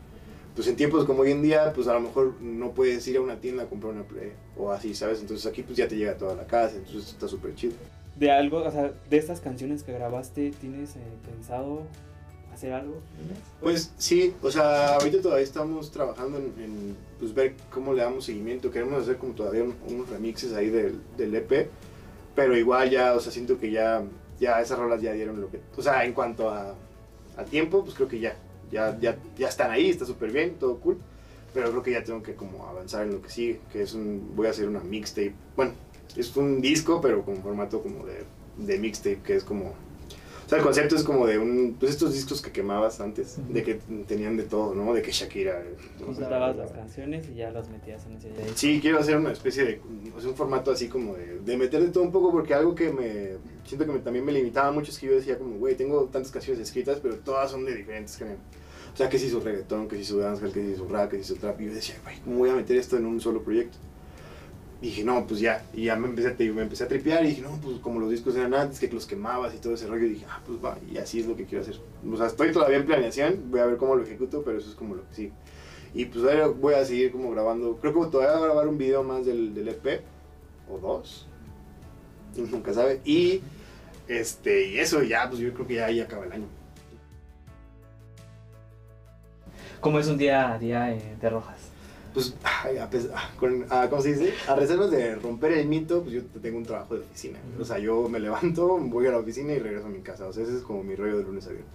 pues 0.58 0.66
en 0.66 0.74
tiempos 0.74 1.04
como 1.04 1.20
hoy 1.22 1.30
en 1.30 1.40
día, 1.40 1.72
pues 1.72 1.86
a 1.86 1.94
lo 1.94 2.00
mejor 2.00 2.34
no 2.40 2.72
puedes 2.72 3.06
ir 3.06 3.16
a 3.16 3.20
una 3.20 3.36
tienda 3.36 3.62
a 3.62 3.66
comprar 3.66 3.92
una 3.92 4.02
Play 4.02 4.32
o 4.56 4.72
así, 4.72 4.92
¿sabes? 4.92 5.20
Entonces 5.20 5.46
aquí 5.46 5.62
pues 5.62 5.76
ya 5.78 5.86
te 5.86 5.96
llega 5.96 6.16
toda 6.16 6.34
la 6.34 6.48
casa, 6.48 6.74
entonces 6.74 7.02
esto 7.02 7.12
está 7.12 7.28
súper 7.28 7.54
chido. 7.54 7.74
De 8.16 8.32
algo, 8.32 8.64
o 8.64 8.70
sea, 8.72 8.90
de 9.08 9.16
estas 9.18 9.40
canciones 9.40 9.84
que 9.84 9.92
grabaste, 9.92 10.50
¿tienes 10.60 10.96
eh, 10.96 10.98
pensado 11.24 11.82
hacer 12.52 12.72
algo? 12.72 12.94
Pues 13.60 13.92
sí, 13.98 14.34
o 14.42 14.50
sea, 14.50 14.96
ahorita 14.96 15.20
todavía 15.22 15.44
estamos 15.44 15.92
trabajando 15.92 16.38
en, 16.38 16.46
en, 16.60 16.96
pues, 17.20 17.32
ver 17.32 17.54
cómo 17.70 17.92
le 17.94 18.02
damos 18.02 18.24
seguimiento. 18.24 18.72
Queremos 18.72 19.00
hacer 19.00 19.16
como 19.18 19.34
todavía 19.34 19.62
un- 19.62 19.76
unos 19.86 20.08
remixes 20.10 20.52
ahí 20.54 20.70
del, 20.70 20.98
del 21.16 21.36
EP, 21.36 21.68
pero 22.34 22.56
igual 22.56 22.90
ya, 22.90 23.14
o 23.14 23.20
sea, 23.20 23.30
siento 23.30 23.60
que 23.60 23.70
ya, 23.70 24.02
ya 24.40 24.60
esas 24.60 24.76
rolas 24.76 25.00
ya 25.00 25.12
dieron 25.12 25.40
lo 25.40 25.48
que... 25.48 25.60
O 25.76 25.82
sea, 25.82 26.04
en 26.04 26.12
cuanto 26.12 26.50
a, 26.50 26.74
a 27.36 27.44
tiempo, 27.44 27.84
pues 27.84 27.94
creo 27.94 28.08
que 28.08 28.18
ya, 28.18 28.34
ya, 28.70 28.98
ya, 29.00 29.16
ya 29.36 29.48
están 29.48 29.70
ahí, 29.70 29.90
está 29.90 30.04
súper 30.04 30.30
bien, 30.32 30.54
todo 30.58 30.76
cool. 30.78 30.98
Pero 31.54 31.70
creo 31.70 31.82
que 31.82 31.92
ya 31.92 32.04
tengo 32.04 32.22
que 32.22 32.34
como 32.34 32.66
avanzar 32.66 33.06
en 33.06 33.12
lo 33.14 33.22
que 33.22 33.30
sigue, 33.30 33.60
que 33.72 33.82
es 33.82 33.94
un... 33.94 34.32
Voy 34.36 34.46
a 34.46 34.50
hacer 34.50 34.68
una 34.68 34.80
mixtape. 34.80 35.32
Bueno, 35.56 35.72
es 36.16 36.36
un 36.36 36.60
disco, 36.60 37.00
pero 37.00 37.24
con 37.24 37.36
formato 37.42 37.82
como 37.82 38.04
de, 38.06 38.24
de 38.58 38.78
mixtape, 38.78 39.20
que 39.24 39.34
es 39.36 39.44
como... 39.44 39.64
O 39.70 40.48
sea, 40.48 40.58
el 40.58 40.64
concepto 40.64 40.94
es 40.96 41.02
como 41.04 41.26
de 41.26 41.38
un... 41.38 41.76
Pues 41.80 41.92
estos 41.92 42.12
discos 42.14 42.40
que 42.42 42.50
quemabas 42.52 43.00
antes, 43.00 43.36
de 43.48 43.62
que 43.62 43.80
tenían 44.06 44.36
de 44.36 44.44
todo, 44.44 44.74
¿no? 44.74 44.94
De 44.94 45.02
que 45.02 45.10
Shakira... 45.10 45.60
eh, 45.60 45.74
Consultabas 46.04 46.56
las 46.56 46.70
canciones 46.72 47.28
y 47.30 47.34
ya 47.34 47.50
las 47.50 47.68
metías 47.68 48.04
en 48.06 48.16
ese. 48.16 48.30
Sí, 48.54 48.78
quiero 48.80 48.98
hacer 48.98 49.16
una 49.16 49.32
especie 49.32 49.64
de, 49.64 49.80
o 50.16 50.20
sea, 50.20 50.30
un 50.30 50.36
formato 50.36 50.70
así 50.70 50.88
como 50.88 51.14
de, 51.16 51.40
de 51.40 51.56
meter 51.58 51.82
de 51.82 51.88
todo 51.88 52.04
un 52.04 52.12
poco 52.12 52.30
porque 52.30 52.54
algo 52.54 52.74
que 52.74 52.90
me, 52.90 53.32
siento 53.66 53.84
que 53.84 53.92
me- 53.92 53.98
también 53.98 54.24
me 54.24 54.32
limitaba 54.32 54.70
mucho 54.72 54.90
es 54.90 54.98
que 54.98 55.06
yo 55.06 55.12
decía 55.16 55.38
como, 55.38 55.56
güey, 55.58 55.74
tengo 55.76 56.04
tantas 56.04 56.32
canciones 56.32 56.62
escritas, 56.62 56.98
pero 57.02 57.16
todas 57.16 57.50
son 57.50 57.64
de 57.66 57.74
diferentes 57.74 58.16
géneros. 58.16 58.40
O 58.98 59.00
sea, 59.00 59.08
que 59.08 59.16
si 59.16 59.26
hizo 59.26 59.38
reggaetón, 59.38 59.86
que 59.86 59.94
si 59.94 60.02
hizo 60.02 60.18
dancehall, 60.18 60.52
que 60.52 60.60
si 60.60 60.72
hizo 60.72 60.88
rap, 60.88 61.08
que 61.08 61.18
si 61.18 61.22
hizo 61.22 61.36
trap, 61.36 61.60
y 61.60 61.66
yo 61.66 61.72
decía, 61.72 61.94
güey, 62.02 62.18
¿cómo 62.18 62.38
voy 62.38 62.50
a 62.50 62.54
meter 62.54 62.76
esto 62.76 62.96
en 62.96 63.06
un 63.06 63.20
solo 63.20 63.44
proyecto? 63.44 63.78
Y 64.82 64.86
dije, 64.86 65.04
no, 65.04 65.24
pues 65.24 65.38
ya, 65.38 65.64
y 65.72 65.84
ya 65.84 65.94
me 65.94 66.08
empecé, 66.08 66.30
a, 66.30 66.52
me 66.52 66.62
empecé 66.62 66.82
a 66.82 66.88
tripear 66.88 67.24
y 67.24 67.28
dije, 67.28 67.42
no, 67.42 67.60
pues 67.62 67.78
como 67.78 68.00
los 68.00 68.10
discos 68.10 68.34
eran 68.34 68.54
antes, 68.54 68.80
que 68.80 68.88
los 68.88 69.06
quemabas 69.06 69.54
y 69.54 69.58
todo 69.58 69.74
ese 69.74 69.86
rollo, 69.86 70.04
y 70.04 70.14
dije, 70.14 70.26
ah, 70.28 70.42
pues 70.44 70.58
va, 70.58 70.76
y 70.92 70.96
así 70.96 71.20
es 71.20 71.28
lo 71.28 71.36
que 71.36 71.44
quiero 71.44 71.62
hacer. 71.62 71.76
O 72.12 72.16
sea, 72.16 72.26
estoy 72.26 72.50
todavía 72.50 72.78
en 72.78 72.86
planeación, 72.86 73.40
voy 73.52 73.60
a 73.60 73.66
ver 73.66 73.76
cómo 73.76 73.94
lo 73.94 74.02
ejecuto, 74.02 74.42
pero 74.44 74.58
eso 74.58 74.68
es 74.68 74.74
como 74.74 74.96
lo 74.96 75.08
que 75.08 75.14
sí. 75.14 75.32
Y 75.94 76.06
pues 76.06 76.24
voy 76.60 76.74
a 76.74 76.84
seguir 76.84 77.12
como 77.12 77.30
grabando, 77.30 77.76
creo 77.76 77.94
que 77.94 78.10
todavía 78.10 78.34
voy 78.34 78.42
a 78.42 78.46
grabar 78.46 78.66
un 78.66 78.78
video 78.78 79.04
más 79.04 79.24
del, 79.24 79.54
del 79.54 79.68
EP, 79.68 80.00
o 80.68 80.76
dos, 80.76 81.28
nunca 82.50 82.74
sabe, 82.74 83.00
y 83.04 83.42
este, 84.08 84.70
y 84.70 84.80
eso 84.80 85.04
ya, 85.04 85.28
pues 85.28 85.40
yo 85.40 85.54
creo 85.54 85.68
que 85.68 85.74
ya 85.76 85.86
ahí 85.86 86.00
acaba 86.00 86.24
el 86.24 86.32
año. 86.32 86.57
¿Cómo 89.80 89.98
es 89.98 90.08
un 90.08 90.18
día 90.18 90.52
a 90.54 90.58
día 90.58 90.92
eh, 90.92 91.16
de 91.20 91.30
Rojas? 91.30 91.56
Pues, 92.14 92.34
ay, 92.42 92.78
a 92.78 92.88
pes- 92.90 93.10
ah, 93.14 93.30
con, 93.38 93.64
ah, 93.70 93.86
¿cómo 93.88 94.02
se 94.02 94.14
dice? 94.14 94.34
A 94.48 94.56
reservas 94.56 94.90
de 94.90 95.14
romper 95.16 95.52
el 95.52 95.68
mito, 95.68 96.02
pues 96.02 96.14
yo 96.14 96.22
tengo 96.42 96.58
un 96.58 96.64
trabajo 96.64 96.94
de 96.94 97.00
oficina. 97.00 97.38
O 97.60 97.64
sea, 97.64 97.78
yo 97.78 98.08
me 98.08 98.18
levanto, 98.18 98.78
voy 98.78 99.06
a 99.06 99.12
la 99.12 99.18
oficina 99.18 99.52
y 99.52 99.58
regreso 99.58 99.86
a 99.86 99.90
mi 99.90 100.00
casa. 100.00 100.26
O 100.26 100.32
sea, 100.32 100.42
ese 100.42 100.56
es 100.56 100.62
como 100.62 100.82
mi 100.82 100.96
rollo 100.96 101.18
de 101.18 101.24
lunes 101.24 101.46
a 101.46 101.50
viernes. 101.50 101.70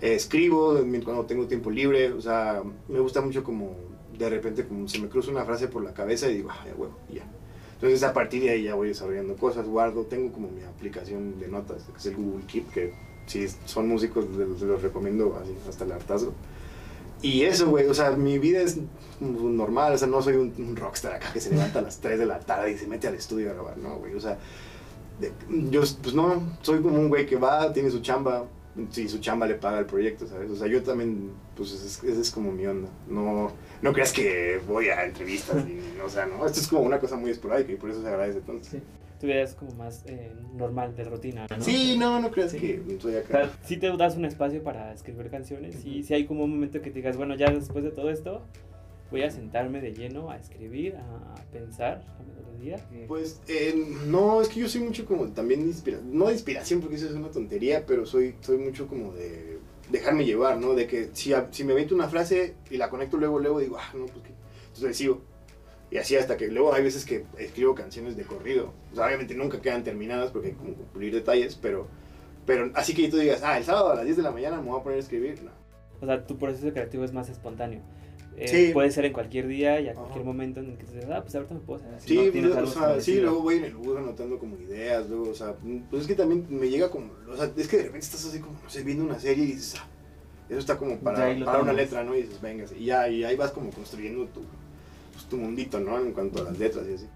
Eh, 0.00 0.14
escribo 0.14 0.78
cuando 1.04 1.24
tengo 1.26 1.46
tiempo 1.46 1.70
libre. 1.70 2.12
O 2.12 2.20
sea, 2.20 2.62
me 2.88 2.98
gusta 3.00 3.20
mucho 3.20 3.44
como 3.44 3.76
de 4.18 4.28
repente 4.28 4.66
como 4.66 4.88
se 4.88 4.98
me 4.98 5.08
cruza 5.08 5.30
una 5.30 5.44
frase 5.44 5.68
por 5.68 5.84
la 5.84 5.94
cabeza 5.94 6.28
y 6.28 6.38
digo, 6.38 6.48
ya 6.66 6.74
huevo, 6.74 6.96
y 7.08 7.16
ya. 7.16 7.24
Entonces 7.74 8.02
a 8.02 8.12
partir 8.12 8.42
de 8.42 8.50
ahí 8.50 8.64
ya 8.64 8.74
voy 8.74 8.88
desarrollando 8.88 9.36
cosas, 9.36 9.68
guardo, 9.68 10.02
tengo 10.02 10.32
como 10.32 10.50
mi 10.50 10.62
aplicación 10.64 11.38
de 11.38 11.46
notas, 11.46 11.84
que 11.84 11.96
es 11.98 12.06
el 12.06 12.16
Google 12.16 12.44
Keep, 12.48 12.70
que 12.72 12.92
si 13.26 13.46
son 13.66 13.86
músicos 13.86 14.24
los 14.26 14.82
recomiendo 14.82 15.38
así 15.40 15.54
hasta 15.68 15.84
el 15.84 15.92
hartazgo. 15.92 16.32
Y 17.22 17.42
eso, 17.42 17.68
güey, 17.68 17.86
o 17.86 17.94
sea, 17.94 18.12
mi 18.12 18.38
vida 18.38 18.60
es 18.60 18.78
normal, 19.20 19.94
o 19.94 19.98
sea, 19.98 20.06
no 20.06 20.22
soy 20.22 20.36
un, 20.36 20.76
rockstar 20.76 21.14
acá 21.14 21.32
que 21.32 21.40
se 21.40 21.50
levanta 21.50 21.80
a 21.80 21.82
las 21.82 22.00
3 22.00 22.18
de 22.18 22.26
la 22.26 22.38
tarde 22.40 22.72
y 22.72 22.78
se 22.78 22.86
mete 22.86 23.08
al 23.08 23.14
estudio 23.14 23.50
a 23.50 23.54
grabar, 23.54 23.76
no, 23.78 23.96
güey, 23.96 24.14
o 24.14 24.20
sea, 24.20 24.38
yo, 25.70 25.80
pues 26.02 26.14
no, 26.14 26.56
soy 26.62 26.80
como 26.80 26.96
un 26.98 27.08
güey 27.08 27.26
que 27.26 27.36
va, 27.36 27.72
tiene 27.72 27.90
su 27.90 28.00
chamba, 28.00 28.44
si 28.90 29.08
su 29.08 29.18
chamba 29.18 29.46
le 29.46 29.54
paga 29.56 29.80
el 29.80 29.86
proyecto, 29.86 30.28
¿sabes? 30.28 30.48
O 30.50 30.54
sea, 30.56 30.68
yo 30.68 30.80
también, 30.84 31.32
pues 31.56 31.72
es- 31.72 32.04
esa 32.04 32.20
es 32.20 32.30
como 32.30 32.52
mi 32.52 32.64
onda. 32.66 32.88
No, 33.08 33.50
no 33.82 33.92
creas 33.92 34.12
que 34.12 34.60
voy 34.68 34.88
a 34.88 35.04
entrevistas, 35.04 35.64
y, 35.66 35.80
o 36.00 36.08
sea, 36.08 36.26
no, 36.26 36.46
esto 36.46 36.60
es 36.60 36.68
como 36.68 36.82
una 36.82 37.00
cosa 37.00 37.16
muy 37.16 37.32
esporádica 37.32 37.72
y 37.72 37.76
por 37.76 37.90
eso 37.90 38.00
se 38.00 38.06
agradece 38.08 38.40
tanto. 38.42 38.62
Sí. 38.70 38.80
Tu 39.20 39.26
vida 39.26 39.42
es 39.42 39.54
como 39.54 39.72
más 39.72 40.04
eh, 40.06 40.30
normal, 40.54 40.94
de 40.94 41.04
rutina, 41.04 41.46
¿no? 41.50 41.62
Sí, 41.64 41.96
no, 41.98 42.20
no 42.20 42.30
creas 42.30 42.52
Sí. 42.52 42.58
que 42.58 42.80
O 43.04 43.18
acá. 43.18 43.26
sea, 43.46 43.58
sí 43.64 43.76
te 43.76 43.94
das 43.96 44.16
un 44.16 44.24
espacio 44.24 44.62
para 44.62 44.92
escribir 44.92 45.28
canciones 45.30 45.84
y 45.84 46.02
si 46.04 46.14
hay 46.14 46.24
como 46.26 46.44
un 46.44 46.50
momento 46.50 46.80
que 46.80 46.90
te 46.90 46.96
digas, 46.96 47.16
bueno, 47.16 47.34
ya 47.34 47.50
después 47.50 47.82
de 47.84 47.90
todo 47.90 48.10
esto, 48.10 48.42
voy 49.10 49.22
a 49.22 49.30
sentarme 49.30 49.80
de 49.80 49.92
lleno 49.92 50.30
a 50.30 50.36
escribir, 50.36 50.96
a 50.96 51.34
pensar 51.52 52.04
la 52.18 52.24
melodía. 52.42 52.76
Pues 53.08 53.40
eh, 53.48 53.74
no, 54.06 54.40
es 54.40 54.48
que 54.48 54.60
yo 54.60 54.68
soy 54.68 54.82
mucho 54.82 55.04
como 55.04 55.26
también 55.28 55.60
de 55.62 55.66
inspiración, 55.66 56.16
no 56.16 56.26
de 56.26 56.34
inspiración 56.34 56.80
porque 56.80 56.96
eso 56.96 57.06
es 57.06 57.12
una 57.14 57.30
tontería, 57.30 57.84
pero 57.86 58.06
soy, 58.06 58.34
soy 58.40 58.58
mucho 58.58 58.86
como 58.86 59.12
de 59.14 59.58
dejarme 59.90 60.26
llevar, 60.26 60.58
¿no? 60.58 60.74
De 60.74 60.86
que 60.86 61.08
si, 61.14 61.32
a- 61.32 61.48
si 61.50 61.64
me 61.64 61.72
invento 61.72 61.94
una 61.94 62.08
frase 62.08 62.54
y 62.70 62.76
la 62.76 62.88
conecto 62.88 63.16
luego, 63.16 63.38
luego 63.40 63.58
digo, 63.58 63.78
ah, 63.80 63.90
no, 63.94 64.06
pues 64.06 64.22
que, 64.26 64.30
entonces 64.74 64.96
sigo. 64.96 65.22
Y 65.90 65.96
así 65.96 66.16
hasta 66.16 66.36
que 66.36 66.48
luego 66.48 66.72
hay 66.74 66.82
veces 66.82 67.04
que 67.04 67.24
escribo 67.38 67.74
canciones 67.74 68.16
de 68.16 68.24
corrido. 68.24 68.72
O 68.92 68.94
sea, 68.96 69.06
obviamente 69.06 69.34
nunca 69.34 69.60
quedan 69.60 69.84
terminadas 69.84 70.30
porque 70.30 70.48
hay 70.48 70.54
que 70.54 70.72
pulir 70.92 71.14
detalles, 71.14 71.54
pero, 71.60 71.86
pero 72.44 72.70
así 72.74 72.94
que 72.94 73.08
tú 73.08 73.16
digas, 73.16 73.42
ah, 73.42 73.56
el 73.56 73.64
sábado 73.64 73.90
a 73.92 73.94
las 73.94 74.04
10 74.04 74.18
de 74.18 74.22
la 74.22 74.30
mañana 74.30 74.60
me 74.60 74.68
voy 74.70 74.80
a 74.80 74.82
poner 74.82 74.98
a 74.98 75.00
escribir, 75.00 75.42
no. 75.42 75.50
O 76.00 76.06
sea, 76.06 76.26
tu 76.26 76.36
proceso 76.36 76.70
creativo 76.72 77.04
es 77.04 77.12
más 77.12 77.28
espontáneo. 77.30 77.80
Eh, 78.36 78.46
Sí. 78.46 78.70
Puede 78.72 78.90
ser 78.92 79.04
en 79.06 79.12
cualquier 79.12 79.48
día 79.48 79.80
y 79.80 79.88
a 79.88 79.92
Ajá. 79.92 80.00
cualquier 80.00 80.24
momento 80.24 80.60
en 80.60 80.70
el 80.70 80.76
que 80.78 80.84
te 80.84 80.92
digas, 80.92 81.10
ah, 81.10 81.22
pues 81.22 81.34
ahorita 81.34 81.54
me 81.54 81.60
puedo 81.60 81.80
hacer 81.80 81.94
así. 81.94 82.08
Sí, 82.08 82.40
¿no? 82.40 82.50
Pues, 82.54 82.62
o 82.62 82.66
sea, 82.66 83.00
sí, 83.00 83.20
luego 83.20 83.40
voy 83.42 83.56
en 83.56 83.64
el 83.64 83.74
bus 83.74 83.96
anotando 83.96 84.38
como 84.38 84.56
ideas, 84.58 85.08
luego, 85.08 85.30
o 85.30 85.34
sea, 85.34 85.54
pues 85.90 86.02
es 86.02 86.06
que 86.08 86.14
también 86.14 86.46
me 86.48 86.68
llega 86.68 86.88
como, 86.90 87.10
o 87.28 87.36
sea, 87.36 87.50
es 87.56 87.66
que 87.66 87.78
de 87.78 87.82
repente 87.84 88.04
estás 88.06 88.24
así 88.26 88.38
como, 88.38 88.60
no 88.62 88.70
sé, 88.70 88.84
viendo 88.84 89.04
una 89.04 89.18
serie 89.18 89.42
y 89.44 89.52
dices, 89.52 89.74
ah, 89.80 89.86
eso 90.48 90.58
está 90.60 90.76
como 90.78 90.98
para, 91.00 91.34
para 91.44 91.60
una 91.62 91.72
letra, 91.72 92.04
¿no? 92.04 92.14
Y 92.14 92.22
dices, 92.22 92.40
venga, 92.40 92.64
y 92.78 92.84
ya, 92.84 93.08
y 93.08 93.24
ahí 93.24 93.34
vas 93.34 93.50
como 93.50 93.70
construyendo 93.70 94.26
tu, 94.26 94.42
pues, 95.18 95.28
tu 95.28 95.36
mundito, 95.36 95.80
¿no? 95.80 95.98
En 95.98 96.12
cuanto 96.12 96.40
a 96.40 96.44
las 96.44 96.58
letras 96.58 96.86
y 96.88 96.94
así. 96.94 97.06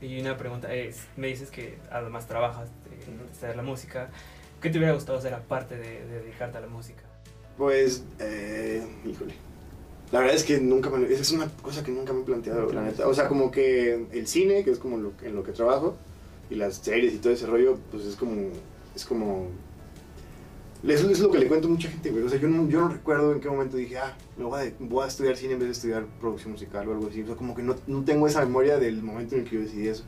Y 0.00 0.20
una 0.20 0.36
pregunta 0.36 0.72
es, 0.74 1.06
me 1.16 1.28
dices 1.28 1.50
que 1.50 1.78
además 1.90 2.26
trabajas 2.26 2.68
en 3.06 3.20
hacer 3.30 3.56
la 3.56 3.62
música. 3.62 4.10
¿Qué 4.60 4.70
te 4.70 4.78
hubiera 4.78 4.94
gustado 4.94 5.18
hacer 5.18 5.34
aparte 5.34 5.76
de, 5.76 6.06
de 6.06 6.20
dedicarte 6.20 6.58
a 6.58 6.60
la 6.60 6.68
música? 6.68 7.02
Pues, 7.56 8.04
eh, 8.20 8.84
híjole. 9.04 9.34
La 10.12 10.20
verdad 10.20 10.36
es 10.36 10.44
que 10.44 10.60
nunca 10.60 10.90
me, 10.90 11.06
esa 11.06 11.22
es 11.22 11.32
una 11.32 11.48
cosa 11.62 11.82
que 11.82 11.90
nunca 11.90 12.12
me 12.12 12.20
he 12.20 12.24
planteado, 12.24 12.70
la 12.72 12.82
neta. 12.82 13.08
O 13.08 13.14
sea, 13.14 13.28
como 13.28 13.50
que 13.50 14.06
el 14.12 14.26
cine, 14.26 14.62
que 14.62 14.70
es 14.70 14.78
como 14.78 14.98
lo, 14.98 15.12
en 15.22 15.34
lo 15.34 15.42
que 15.42 15.52
trabajo, 15.52 15.96
y 16.50 16.54
las 16.54 16.76
series 16.76 17.14
y 17.14 17.18
todo 17.18 17.32
ese 17.32 17.46
rollo, 17.46 17.78
pues 17.90 18.04
es 18.04 18.16
como, 18.16 18.50
es 18.94 19.04
como, 19.04 19.48
es, 20.84 21.02
es 21.04 21.20
lo 21.20 21.30
que 21.30 21.38
le 21.38 21.46
cuento 21.46 21.68
a 21.68 21.70
mucha 21.70 21.88
gente, 21.88 22.10
güey. 22.10 22.24
O 22.24 22.28
sea, 22.28 22.38
yo 22.40 22.48
no, 22.48 22.68
yo 22.68 22.80
no 22.80 22.88
recuerdo 22.88 23.32
en 23.32 23.40
qué 23.40 23.48
momento 23.48 23.76
dije, 23.76 23.98
ah, 23.98 24.16
me 24.36 24.44
voy 24.44 24.60
a, 24.60 24.72
voy 24.80 25.04
a 25.04 25.08
estudiar 25.08 25.36
cine 25.36 25.52
en 25.54 25.58
vez 25.60 25.68
de 25.68 25.72
estudiar 25.72 26.04
producción 26.20 26.52
musical 26.52 26.88
o 26.88 26.92
algo 26.92 27.06
así. 27.08 27.22
O 27.22 27.26
sea, 27.26 27.36
como 27.36 27.54
que 27.54 27.62
no, 27.62 27.76
no 27.86 28.02
tengo 28.04 28.26
esa 28.26 28.40
memoria 28.44 28.78
del 28.78 29.02
momento 29.02 29.34
en 29.36 29.42
el 29.42 29.48
que 29.48 29.56
yo 29.56 29.62
decidí 29.62 29.88
eso. 29.88 30.04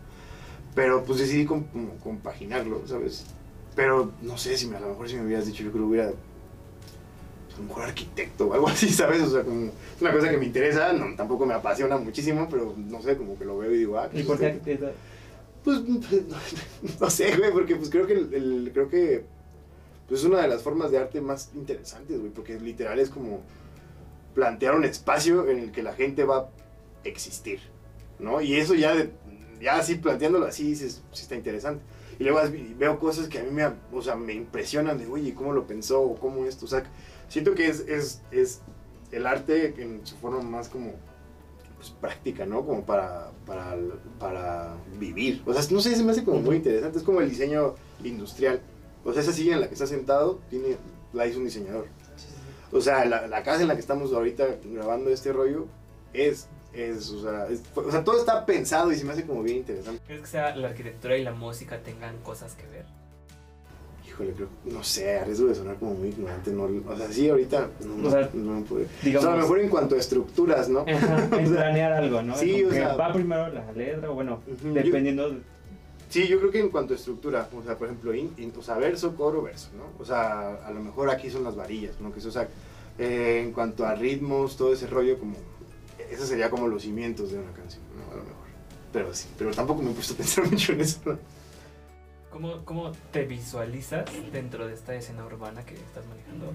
Pero 0.75 1.05
pues 1.05 1.21
decidí 1.21 1.45
com- 1.45 1.65
como 1.73 1.95
compaginarlo, 2.03 2.83
¿sabes? 2.87 3.25
Pero 3.77 4.11
no 4.23 4.37
sé 4.37 4.57
si 4.57 4.67
me, 4.67 4.77
a 4.77 4.81
lo 4.81 4.89
mejor 4.89 5.09
si 5.09 5.15
me 5.17 5.25
hubieras 5.25 5.47
dicho, 5.47 5.63
yo 5.63 5.71
creo 5.71 5.85
que 5.85 5.89
hubiera 5.91 6.09
a 6.09 7.59
lo 7.59 7.65
mejor 7.69 7.85
arquitecto 7.85 8.49
o 8.49 8.55
algo 8.55 8.67
así, 8.75 8.89
¿sabes? 8.89 9.23
O 9.23 9.31
sea, 9.31 9.43
como 9.45 9.67
es 9.67 10.01
una 10.03 10.13
cosa 10.13 10.31
que 10.31 10.39
me 10.39 10.47
interesa, 10.47 10.93
no, 10.93 11.15
tampoco 11.17 11.47
me 11.47 11.55
apasiona 11.55 11.97
muchísimo, 11.99 12.49
pero 12.51 12.75
no 12.77 13.01
sé, 13.03 13.17
como 13.17 13.39
que 13.39 13.45
lo 13.45 13.59
veo 13.59 13.73
y 13.73 13.79
digo, 13.79 13.99
ah, 13.99 14.09
¿Y 14.13 14.15
pues, 14.15 14.27
por 14.27 14.39
qué 14.39 14.47
arquitecto? 14.47 14.91
Pues, 15.63 15.81
no 17.01 17.11
sé, 17.11 17.37
güey, 17.37 17.53
porque 17.53 17.77
pues 17.77 17.91
creo 17.91 18.07
que 18.07 18.15
el, 18.15 18.35
el- 18.35 18.71
creo 18.73 18.89
que 18.89 19.25
pues 20.09 20.21
es 20.21 20.27
una 20.27 20.41
de 20.43 20.49
las 20.49 20.63
formas 20.63 20.91
de 20.91 20.99
arte 20.99 21.21
más 21.21 21.51
interesantes, 21.55 22.19
güey, 22.21 22.31
porque 22.33 22.59
literal 22.61 22.99
es 22.99 23.11
como 23.11 23.41
plantear 24.35 24.75
un 24.75 24.85
espacio 24.85 25.49
en 25.49 25.59
el 25.59 25.73
que 25.73 25.83
la 25.83 25.93
gente 25.95 26.25
va 26.25 26.39
a 26.39 26.49
existir, 27.05 27.61
¿no? 28.19 28.41
Y 28.41 28.55
eso 28.57 28.75
ya, 28.75 28.95
de- 28.95 29.11
ya 29.61 29.77
así 29.77 29.95
planteándolo 29.97 30.47
así, 30.47 30.65
dices, 30.65 31.03
sí 31.13 31.23
está 31.23 31.37
interesante. 31.37 31.83
Y 32.19 32.25
luego 32.25 32.41
veo 32.79 32.99
cosas 32.99 33.29
que 33.29 33.39
a 33.39 33.43
mí 33.43 33.51
me, 33.51 33.65
o 33.93 34.03
sea, 34.03 34.15
me 34.17 34.35
impresionan 34.35 34.99
de, 34.99 35.07
oye, 35.07 35.35
¿cómo 35.35 35.53
lo 35.53 35.67
pensó? 35.67 36.01
o 36.03 36.15
¿Cómo 36.17 36.47
esto? 36.47 36.65
O 36.67 36.69
sea, 36.69 36.85
siento 37.29 37.55
que 37.55 37.69
es, 37.69 37.81
es, 37.89 38.23
es 38.31 38.61
el 39.11 39.27
arte 39.27 39.75
en 39.83 40.07
su 40.07 40.17
forma 40.17 40.41
más 40.43 40.69
como 40.69 40.93
pues, 41.77 41.91
práctica, 41.91 42.47
¿no? 42.47 42.65
Como 42.65 42.85
para, 42.85 43.31
para, 43.47 43.77
para 44.21 44.77
vivir. 44.99 45.43
O 45.47 45.53
sea, 45.53 45.63
no 45.73 45.81
sé, 45.81 45.95
se 45.97 46.05
me 46.05 46.13
hace 46.13 46.25
como 46.25 46.41
muy 46.41 46.57
interesante. 46.57 46.99
Es 46.99 47.05
como 47.05 47.21
el 47.21 47.29
diseño 47.31 47.75
industrial. 48.05 48.61
O 49.05 49.13
sea, 49.13 49.23
esa 49.23 49.33
silla 49.33 49.55
en 49.55 49.61
la 49.61 49.69
que 49.69 49.75
está 49.75 49.87
sentado 49.87 50.41
tiene, 50.51 50.77
la 51.13 51.27
hizo 51.27 51.39
un 51.39 51.45
diseñador. 51.45 51.87
O 52.73 52.81
sea, 52.81 53.05
la, 53.05 53.27
la 53.27 53.43
casa 53.43 53.63
en 53.63 53.69
la 53.69 53.75
que 53.75 53.81
estamos 53.81 54.13
ahorita 54.13 54.47
grabando 54.65 55.11
este 55.11 55.33
rollo 55.33 55.67
es, 56.13 56.49
es, 56.73 57.11
o 57.11 57.23
sea, 57.23 57.47
es- 57.49 57.63
o 57.75 57.91
sea, 57.91 58.03
todo 58.03 58.19
está 58.19 58.45
pensado 58.47 58.91
y 58.91 58.97
se 58.97 59.05
me 59.05 59.13
hace 59.13 59.25
como 59.27 59.43
bien 59.43 59.59
interesante. 59.59 60.01
¿Crees 60.07 60.23
que 60.23 60.27
sea 60.27 60.57
la 60.57 60.69
arquitectura 60.69 61.17
y 61.17 61.23
la 61.23 61.33
música 61.33 61.79
tengan 61.79 62.17
cosas 62.19 62.55
que 62.55 62.67
ver? 62.67 62.85
Híjole, 64.09 64.33
creo, 64.33 64.49
no 64.67 64.83
sé, 64.85 65.19
a 65.19 65.25
riesgo 65.25 65.49
de 65.49 65.55
sonar 65.57 65.77
como 65.77 65.95
muy 65.95 66.09
ignorante, 66.09 66.51
no, 66.53 66.65
o 66.65 66.97
sea, 66.97 67.09
sí, 67.11 67.29
ahorita 67.29 67.69
no, 67.85 68.09
O 68.09 68.11
sea, 68.11 68.29
no, 68.33 68.61
no 68.61 68.65
puede. 68.65 68.87
Digamos, 69.03 69.25
o 69.25 69.29
sea, 69.29 69.33
a 69.33 69.37
lo 69.37 69.43
mejor 69.43 69.61
en 69.61 69.69
cuanto 69.69 69.95
a 69.95 69.99
estructuras, 69.99 70.69
¿no? 70.69 70.81
Ajá, 70.89 71.29
en 71.39 71.51
planear 71.53 71.93
algo, 71.93 72.23
¿no? 72.23 72.37
Sí, 72.37 72.63
Como 72.63 72.69
o 72.69 72.73
sea- 72.73 72.97
va 72.97 73.13
primero 73.13 73.49
la 73.49 73.73
letra, 73.73 74.11
o 74.11 74.15
bueno, 74.15 74.41
dependiendo. 74.63 75.31
de- 75.31 75.54
Sí, 76.09 76.29
yo 76.29 76.39
creo 76.39 76.51
que 76.51 76.61
en 76.61 76.69
cuanto 76.69 76.95
a 76.95 76.97
estructura, 76.97 77.49
o 77.57 77.63
sea, 77.63 77.77
por 77.77 77.89
ejemplo, 77.89 78.15
in- 78.15 78.33
verso, 78.77 79.17
coro, 79.17 79.43
verso, 79.43 79.69
¿no? 79.77 79.85
O 80.01 80.05
sea, 80.05 80.55
a 80.65 80.71
lo 80.71 80.81
mejor 80.81 81.11
aquí 81.11 81.31
son 81.31 81.43
las 81.45 81.57
varillas, 81.57 82.01
¿no? 82.01 82.13
Que 82.13 82.21
eso, 82.21 82.29
o 82.29 82.33
sea, 82.33 82.49
eh, 82.99 83.43
en 83.45 83.53
cuanto 83.53 83.85
a 83.85 83.95
ritmos, 83.95 84.57
todo 84.57 84.73
ese 84.73 84.87
rollo, 84.87 85.19
como, 85.19 85.35
eso 86.11 86.27
sería 86.27 86.51
como 86.51 86.69
los 86.69 86.83
cimientos 86.83 87.33
de 87.33 87.39
una 87.39 87.53
canción, 87.53 87.83
¿no? 87.97 88.13
A 88.13 88.17
lo 88.17 88.23
mejor. 88.23 88.45
Pero 88.93 89.13
sí, 89.15 89.27
pero 89.37 89.51
tampoco 89.51 89.83
me 89.83 89.91
he 89.91 89.95
puesto 89.95 90.15
a 90.15 90.17
pensar 90.17 90.45
mucho 90.51 90.73
en 90.73 90.81
eso. 90.83 91.19
¿Cómo, 92.31 92.65
¿Cómo 92.65 92.93
te 93.13 93.25
visualizas 93.25 94.05
dentro 94.33 94.67
de 94.67 94.75
esta 94.75 94.95
escena 94.95 95.25
urbana 95.25 95.65
que 95.65 95.75
estás 95.75 96.05
manejando? 96.07 96.53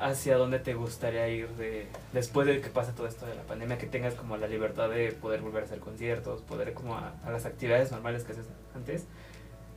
¿Hacia 0.00 0.36
dónde 0.36 0.58
te 0.58 0.74
gustaría 0.74 1.28
ir 1.28 1.48
de, 1.50 1.86
después 2.12 2.46
de 2.46 2.60
que 2.60 2.70
pase 2.70 2.92
todo 2.92 3.06
esto 3.06 3.26
de 3.26 3.34
la 3.34 3.42
pandemia? 3.42 3.78
Que 3.78 3.86
tengas 3.86 4.14
como 4.14 4.36
la 4.36 4.48
libertad 4.48 4.90
de 4.90 5.12
poder 5.12 5.40
volver 5.40 5.62
a 5.62 5.66
hacer 5.66 5.78
conciertos, 5.78 6.42
poder 6.42 6.72
como 6.74 6.96
a, 6.96 7.14
las 7.30 7.46
actividades 7.46 7.92
normales 7.92 8.24
que 8.24 8.32
haces 8.32 8.46
antes. 8.74 9.04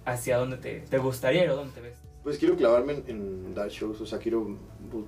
¿Hacia 0.06 0.38
dónde 0.38 0.58
te, 0.58 0.82
te 0.82 0.98
gustaría 0.98 1.44
ir 1.44 1.50
o 1.50 1.56
dónde 1.56 1.74
te 1.74 1.82
ves? 1.82 1.98
Pues 2.24 2.40
quiero 2.40 2.56
clavarme 2.56 2.94
en, 2.94 3.04
en 3.08 3.54
dar 3.54 3.70
shows, 3.70 4.02
o 4.02 4.06
sea, 4.06 4.18
quiero 4.18 4.58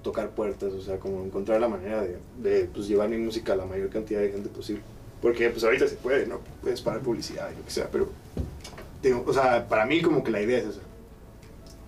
tocar 0.03 0.31
puertas, 0.31 0.71
o 0.73 0.81
sea, 0.81 0.99
como 0.99 1.23
encontrar 1.23 1.59
la 1.59 1.67
manera 1.67 2.03
de, 2.03 2.19
de, 2.37 2.65
pues, 2.65 2.87
llevar 2.87 3.09
mi 3.09 3.17
música 3.17 3.53
a 3.53 3.55
la 3.55 3.65
mayor 3.65 3.89
cantidad 3.89 4.21
de 4.21 4.31
gente 4.31 4.49
posible. 4.49 4.83
Porque 5.21 5.49
pues 5.49 5.63
ahorita 5.63 5.87
se 5.87 5.95
puede, 5.95 6.27
¿no? 6.27 6.41
Puedes 6.61 6.81
pagar 6.81 7.01
publicidad 7.01 7.49
y 7.51 7.57
lo 7.57 7.65
que 7.65 7.71
sea, 7.71 7.89
pero, 7.91 8.09
tengo, 9.01 9.23
o 9.25 9.33
sea, 9.33 9.67
para 9.67 9.85
mí 9.85 10.01
como 10.01 10.23
que 10.23 10.29
la 10.29 10.41
idea 10.41 10.59
es 10.59 10.65
esa. 10.65 10.81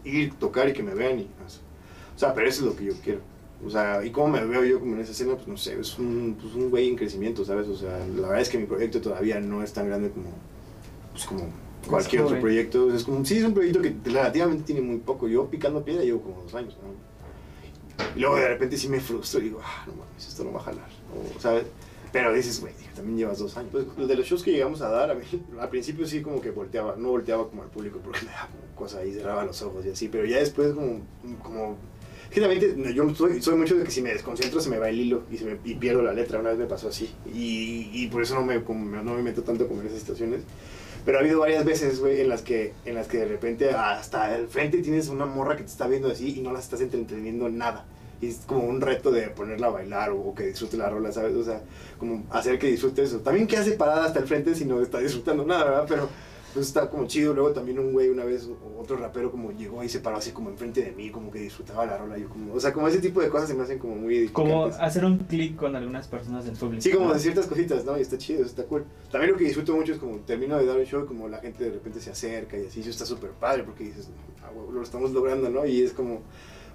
Ir, 0.03 0.33
tocar 0.39 0.67
y 0.69 0.73
que 0.73 0.81
me 0.81 0.95
vean 0.95 1.19
y 1.19 1.27
eso. 1.45 1.61
O 2.19 2.21
sea, 2.21 2.33
pero 2.33 2.49
eso 2.49 2.65
es 2.65 2.67
lo 2.67 2.75
que 2.75 2.83
yo 2.83 2.93
quiero. 3.01 3.21
O 3.65 3.69
sea, 3.69 4.03
¿y 4.03 4.09
cómo 4.09 4.27
me 4.27 4.43
veo 4.43 4.65
yo 4.65 4.81
como 4.81 4.93
en 4.95 4.99
esa 4.99 5.13
escena? 5.13 5.35
Pues 5.35 5.47
no 5.47 5.55
sé, 5.55 5.79
es 5.79 5.97
un, 5.97 6.37
pues, 6.37 6.53
un 6.53 6.69
güey 6.69 6.89
en 6.89 6.97
crecimiento, 6.97 7.45
¿sabes? 7.45 7.69
O 7.69 7.77
sea, 7.77 7.97
la 8.13 8.27
verdad 8.27 8.41
es 8.41 8.49
que 8.49 8.57
mi 8.57 8.65
proyecto 8.65 8.99
todavía 8.99 9.39
no 9.39 9.63
es 9.63 9.71
tan 9.71 9.87
grande 9.87 10.09
como, 10.09 10.27
pues 11.13 11.23
como 11.23 11.45
cualquier 11.87 12.23
otro 12.23 12.37
proyecto. 12.41 12.93
Es 12.93 13.05
como, 13.05 13.23
sí, 13.23 13.37
es 13.37 13.45
un 13.45 13.53
proyecto 13.53 13.81
que 13.81 13.95
relativamente 14.03 14.65
tiene 14.65 14.81
muy 14.81 14.97
poco. 14.97 15.29
Yo 15.29 15.49
picando 15.49 15.81
piedra 15.81 16.03
llevo 16.03 16.21
como 16.21 16.41
dos 16.41 16.53
años, 16.55 16.75
¿no? 16.83 16.89
Y 18.17 18.19
luego 18.19 18.35
de 18.35 18.49
repente 18.49 18.75
sí 18.75 18.89
me 18.89 18.99
frustro 18.99 19.39
y 19.39 19.43
digo, 19.43 19.61
ah, 19.63 19.85
no 19.87 19.93
mames, 19.93 20.27
esto 20.27 20.43
no 20.43 20.51
va 20.51 20.59
a 20.59 20.63
jalar. 20.63 20.89
O, 21.15 21.39
¿sabes? 21.39 21.67
Pero 22.11 22.33
dices, 22.33 22.59
güey, 22.59 22.73
también 22.93 23.17
llevas 23.17 23.39
dos 23.39 23.55
años. 23.55 23.69
Pues 23.71 23.85
lo 23.97 24.07
de 24.07 24.15
los 24.17 24.25
shows 24.25 24.43
que 24.43 24.51
llegamos 24.51 24.81
a 24.81 24.89
dar, 24.89 25.09
a 25.09 25.13
mí, 25.13 25.23
al 25.57 25.69
principio 25.69 26.05
sí 26.05 26.21
como 26.21 26.41
que 26.41 26.51
volteaba, 26.51 26.97
no 26.97 27.11
volteaba 27.11 27.47
como 27.47 27.63
al 27.63 27.69
público 27.69 28.01
porque 28.03 28.25
me 28.25 28.31
daba 28.31 28.47
como 28.47 28.75
cosa 28.75 29.05
y 29.05 29.13
cerraba 29.13 29.45
los 29.45 29.61
ojos 29.61 29.85
y 29.85 29.91
así, 29.91 30.09
pero 30.09 30.25
ya 30.25 30.39
después 30.39 30.73
como, 30.73 30.99
como 31.41 31.77
es 32.29 32.35
que 32.35 32.41
también 32.41 32.59
te- 32.59 32.93
yo 32.93 33.13
soy, 33.15 33.41
soy 33.41 33.55
mucho 33.55 33.75
de 33.75 33.83
que 33.83 33.91
si 33.91 34.01
me 34.01 34.11
desconcentro 34.13 34.61
se 34.61 34.69
me 34.69 34.77
va 34.77 34.89
el 34.89 34.99
hilo 34.99 35.23
y, 35.31 35.37
se 35.37 35.45
me, 35.45 35.57
y 35.65 35.75
pierdo 35.75 36.01
la 36.03 36.13
letra. 36.13 36.39
Una 36.39 36.49
vez 36.51 36.59
me 36.59 36.65
pasó 36.65 36.89
así. 36.89 37.09
Y, 37.33 37.89
y 37.93 38.07
por 38.07 38.21
eso 38.21 38.35
no 38.35 38.43
me, 38.45 38.63
como, 38.63 38.85
no 39.01 39.13
me 39.15 39.21
meto 39.23 39.41
tanto 39.43 39.67
como 39.67 39.81
en 39.81 39.87
esas 39.87 39.99
situaciones. 39.99 40.41
Pero 41.05 41.17
ha 41.17 41.21
habido 41.21 41.39
varias 41.39 41.65
veces, 41.65 41.99
güey, 41.99 42.21
en 42.21 42.29
las 42.29 42.41
que 42.41 42.73
en 42.85 42.93
las 42.95 43.07
que 43.07 43.17
de 43.19 43.25
repente 43.25 43.71
hasta 43.71 44.35
el 44.37 44.47
frente 44.47 44.79
tienes 44.79 45.07
una 45.07 45.25
morra 45.25 45.55
que 45.55 45.63
te 45.63 45.69
está 45.69 45.87
viendo 45.87 46.09
así 46.09 46.35
y 46.37 46.41
no 46.41 46.51
la 46.51 46.59
estás 46.59 46.81
entreteniendo 46.81 47.47
en 47.47 47.57
nada. 47.57 47.85
Y 48.21 48.27
es 48.27 48.41
como 48.45 48.63
un 48.65 48.81
reto 48.81 49.09
de 49.11 49.29
ponerla 49.29 49.67
a 49.67 49.69
bailar 49.69 50.09
o, 50.11 50.17
o 50.19 50.35
que 50.35 50.45
disfrute 50.45 50.75
la 50.75 50.89
rola, 50.89 51.11
¿sabes? 51.13 51.35
O 51.35 51.43
sea, 51.43 51.61
como 51.97 52.25
hacer 52.31 52.59
que 52.59 52.67
disfrute 52.67 53.01
eso. 53.01 53.19
También 53.21 53.47
que 53.47 53.55
hace 53.57 53.71
parada 53.71 54.05
hasta 54.05 54.19
el 54.19 54.27
frente 54.27 54.53
si 54.55 54.65
no 54.65 54.81
está 54.81 54.99
disfrutando 54.99 55.45
nada, 55.45 55.63
¿verdad? 55.63 55.85
Pero, 55.87 56.09
Pues 56.53 56.67
está 56.67 56.89
como 56.89 57.05
chido. 57.07 57.33
Luego 57.33 57.51
también 57.51 57.79
un 57.79 57.91
güey 57.91 58.09
una 58.09 58.23
vez, 58.23 58.49
otro 58.77 58.97
rapero 58.97 59.31
como 59.31 59.51
llegó 59.51 59.83
y 59.83 59.89
se 59.89 59.99
paró 59.99 60.17
así 60.17 60.31
como 60.31 60.49
enfrente 60.49 60.81
de 60.81 60.91
mí, 60.91 61.09
como 61.09 61.31
que 61.31 61.39
disfrutaba 61.39 61.85
la 61.85 61.97
rola. 61.97 62.17
Yo 62.17 62.29
como, 62.29 62.53
o 62.53 62.59
sea, 62.59 62.73
como 62.73 62.87
ese 62.87 62.99
tipo 62.99 63.21
de 63.21 63.29
cosas 63.29 63.49
se 63.49 63.55
me 63.55 63.63
hacen 63.63 63.79
como 63.79 63.95
muy 63.95 64.27
Como 64.29 64.65
hacer 64.65 65.05
un 65.05 65.19
clic 65.19 65.55
con 65.55 65.75
algunas 65.75 66.07
personas 66.07 66.45
del 66.45 66.55
público. 66.55 66.81
Sí, 66.81 66.91
como 66.91 67.13
de 67.13 67.19
ciertas 67.19 67.45
cositas, 67.45 67.85
¿no? 67.85 67.97
Y 67.97 68.01
está 68.01 68.17
chido, 68.17 68.43
está 68.43 68.63
cool. 68.63 68.85
También 69.11 69.31
lo 69.31 69.37
que 69.37 69.45
disfruto 69.45 69.75
mucho 69.75 69.93
es 69.93 69.99
como 69.99 70.17
termino 70.19 70.57
de 70.57 70.65
dar 70.65 70.77
un 70.77 70.85
show 70.85 71.03
y 71.03 71.07
como 71.07 71.27
la 71.27 71.39
gente 71.39 71.63
de 71.63 71.71
repente 71.71 71.99
se 71.99 72.11
acerca 72.11 72.57
y 72.57 72.65
así, 72.65 72.81
eso 72.81 72.89
está 72.89 73.05
súper 73.05 73.31
padre 73.31 73.63
porque 73.63 73.83
dices, 73.83 74.09
ah, 74.43 74.49
lo 74.71 74.81
estamos 74.81 75.11
logrando, 75.11 75.49
¿no? 75.49 75.65
Y 75.65 75.81
es 75.81 75.93
como, 75.93 76.21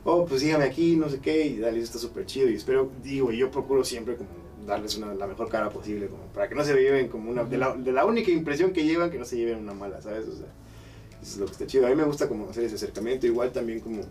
oh, 0.05 0.25
pues 0.27 0.41
sígame 0.41 0.65
aquí, 0.65 0.97
no 0.97 1.09
sé 1.09 1.19
qué, 1.19 1.47
y 1.47 1.59
dale, 1.59 1.79
eso 1.79 1.87
está 1.87 1.99
súper 1.99 2.27
chido. 2.27 2.49
Y 2.49 2.55
espero, 2.55 2.91
digo, 3.03 3.33
y 3.33 3.39
yo 3.39 3.51
procuro 3.51 3.85
siempre 3.85 4.17
como 4.17 4.31
darles 4.67 4.97
una, 4.97 5.15
la 5.15 5.27
mejor 5.27 5.49
cara 5.49 5.71
posible, 5.71 6.07
como 6.07 6.23
para 6.33 6.49
que 6.49 6.55
no 6.55 6.65
se 6.65 6.75
lleven 6.75 7.09
como 7.09 7.31
una, 7.31 7.45
de 7.45 7.59
la, 7.59 7.75
de 7.75 7.93
la 7.93 8.05
única 8.05 8.31
impresión 8.31 8.73
que 8.73 8.85
llevan, 8.85 9.11
que 9.11 9.19
no 9.19 9.25
se 9.25 9.37
lleven 9.37 9.59
una 9.59 9.75
mala, 9.75 10.01
¿sabes? 10.01 10.27
O 10.29 10.37
sea, 10.37 10.47
eso 11.23 11.33
es 11.33 11.37
lo 11.39 11.47
que 11.47 11.53
está 11.53 11.67
chido. 11.67 11.87
A 11.87 11.91
mí 11.91 11.97
me 11.97 12.05
gusta 12.05 12.29
como 12.29 12.49
hacer 12.49 12.65
ese 12.65 12.77
acercamiento, 12.77 13.27
igual 13.27 13.53
también 13.53 13.81
como 13.81 14.03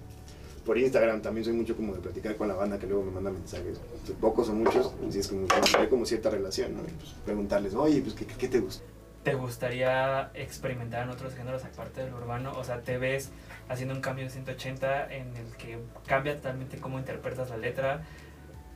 por 0.65 0.77
Instagram 0.77 1.21
también 1.21 1.43
soy 1.43 1.53
mucho 1.53 1.75
como 1.75 1.93
de 1.93 1.99
platicar 1.99 2.37
con 2.37 2.47
la 2.47 2.55
banda 2.55 2.79
que 2.79 2.87
luego 2.87 3.03
me 3.03 3.11
manda 3.11 3.31
mensajes. 3.31 3.79
Pocos 4.21 4.49
o 4.49 4.53
muchos, 4.53 4.93
así 5.07 5.19
es 5.19 5.27
como 5.27 5.45
hay 5.77 5.87
como 5.87 6.05
cierta 6.05 6.29
relación, 6.29 6.73
¿no? 6.75 6.81
Y, 6.81 6.91
pues, 6.91 7.13
preguntarles, 7.25 7.73
oye, 7.73 8.01
pues, 8.01 8.13
¿qué, 8.13 8.25
qué 8.25 8.47
te 8.47 8.59
gusta? 8.59 8.83
¿Te 9.23 9.35
gustaría 9.35 10.31
experimentar 10.33 11.03
en 11.03 11.09
otros 11.09 11.33
géneros 11.33 11.63
aparte 11.63 12.03
del 12.03 12.13
urbano? 12.13 12.51
O 12.57 12.63
sea, 12.63 12.81
¿te 12.81 12.97
ves 12.97 13.31
haciendo 13.69 13.95
un 13.95 14.01
cambio 14.01 14.25
de 14.25 14.31
180 14.31 15.13
en 15.13 15.35
el 15.37 15.55
que 15.57 15.79
cambia 16.05 16.35
totalmente 16.35 16.77
cómo 16.77 16.99
interpretas 16.99 17.49
la 17.49 17.57
letra, 17.57 18.03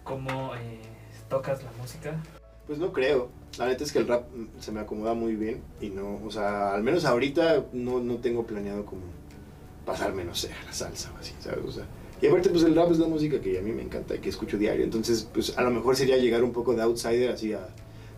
cómo 0.06 0.56
eh, 0.56 0.80
tocas 1.30 1.64
la 1.64 1.72
música? 1.74 2.16
Pues 2.66 2.80
no 2.80 2.94
creo. 2.94 3.30
La 3.58 3.66
neta 3.66 3.84
es 3.84 3.92
que 3.92 4.00
el 4.00 4.08
rap 4.08 4.24
mm, 4.34 4.60
se 4.60 4.72
me 4.72 4.80
acomoda 4.80 5.14
muy 5.14 5.36
bien 5.36 5.62
y 5.82 5.90
no, 5.90 6.22
o 6.24 6.32
sea, 6.32 6.74
al 6.74 6.84
menos 6.84 7.04
ahorita 7.04 7.66
no, 7.74 8.00
no 8.00 8.16
tengo 8.18 8.46
planeado 8.46 8.86
como 8.86 9.04
pasarme, 9.86 10.24
no 10.24 10.34
sé, 10.36 10.54
a 10.54 10.64
la 10.64 10.74
salsa 10.74 11.12
o 11.14 11.20
así, 11.20 11.34
¿sabes? 11.42 11.66
O 11.66 11.72
sea, 11.72 11.86
y 12.22 12.28
aparte, 12.28 12.50
pues 12.50 12.64
el 12.64 12.76
rap 12.76 12.92
es 12.92 13.00
la 13.00 13.08
música 13.08 13.40
que 13.40 13.60
a 13.60 13.62
mí 13.62 13.72
me 13.72 13.84
encanta 13.84 14.16
y 14.16 14.20
que 14.20 14.30
escucho 14.30 14.58
diario. 14.58 14.84
Entonces, 14.84 15.28
pues 15.32 15.58
a 15.58 15.62
lo 15.62 15.72
mejor 15.72 15.96
sería 15.96 16.18
llegar 16.18 16.44
un 16.44 16.52
poco 16.52 16.74
de 16.74 16.82
outsider 16.82 17.32
así 17.32 17.54
a... 17.54 17.68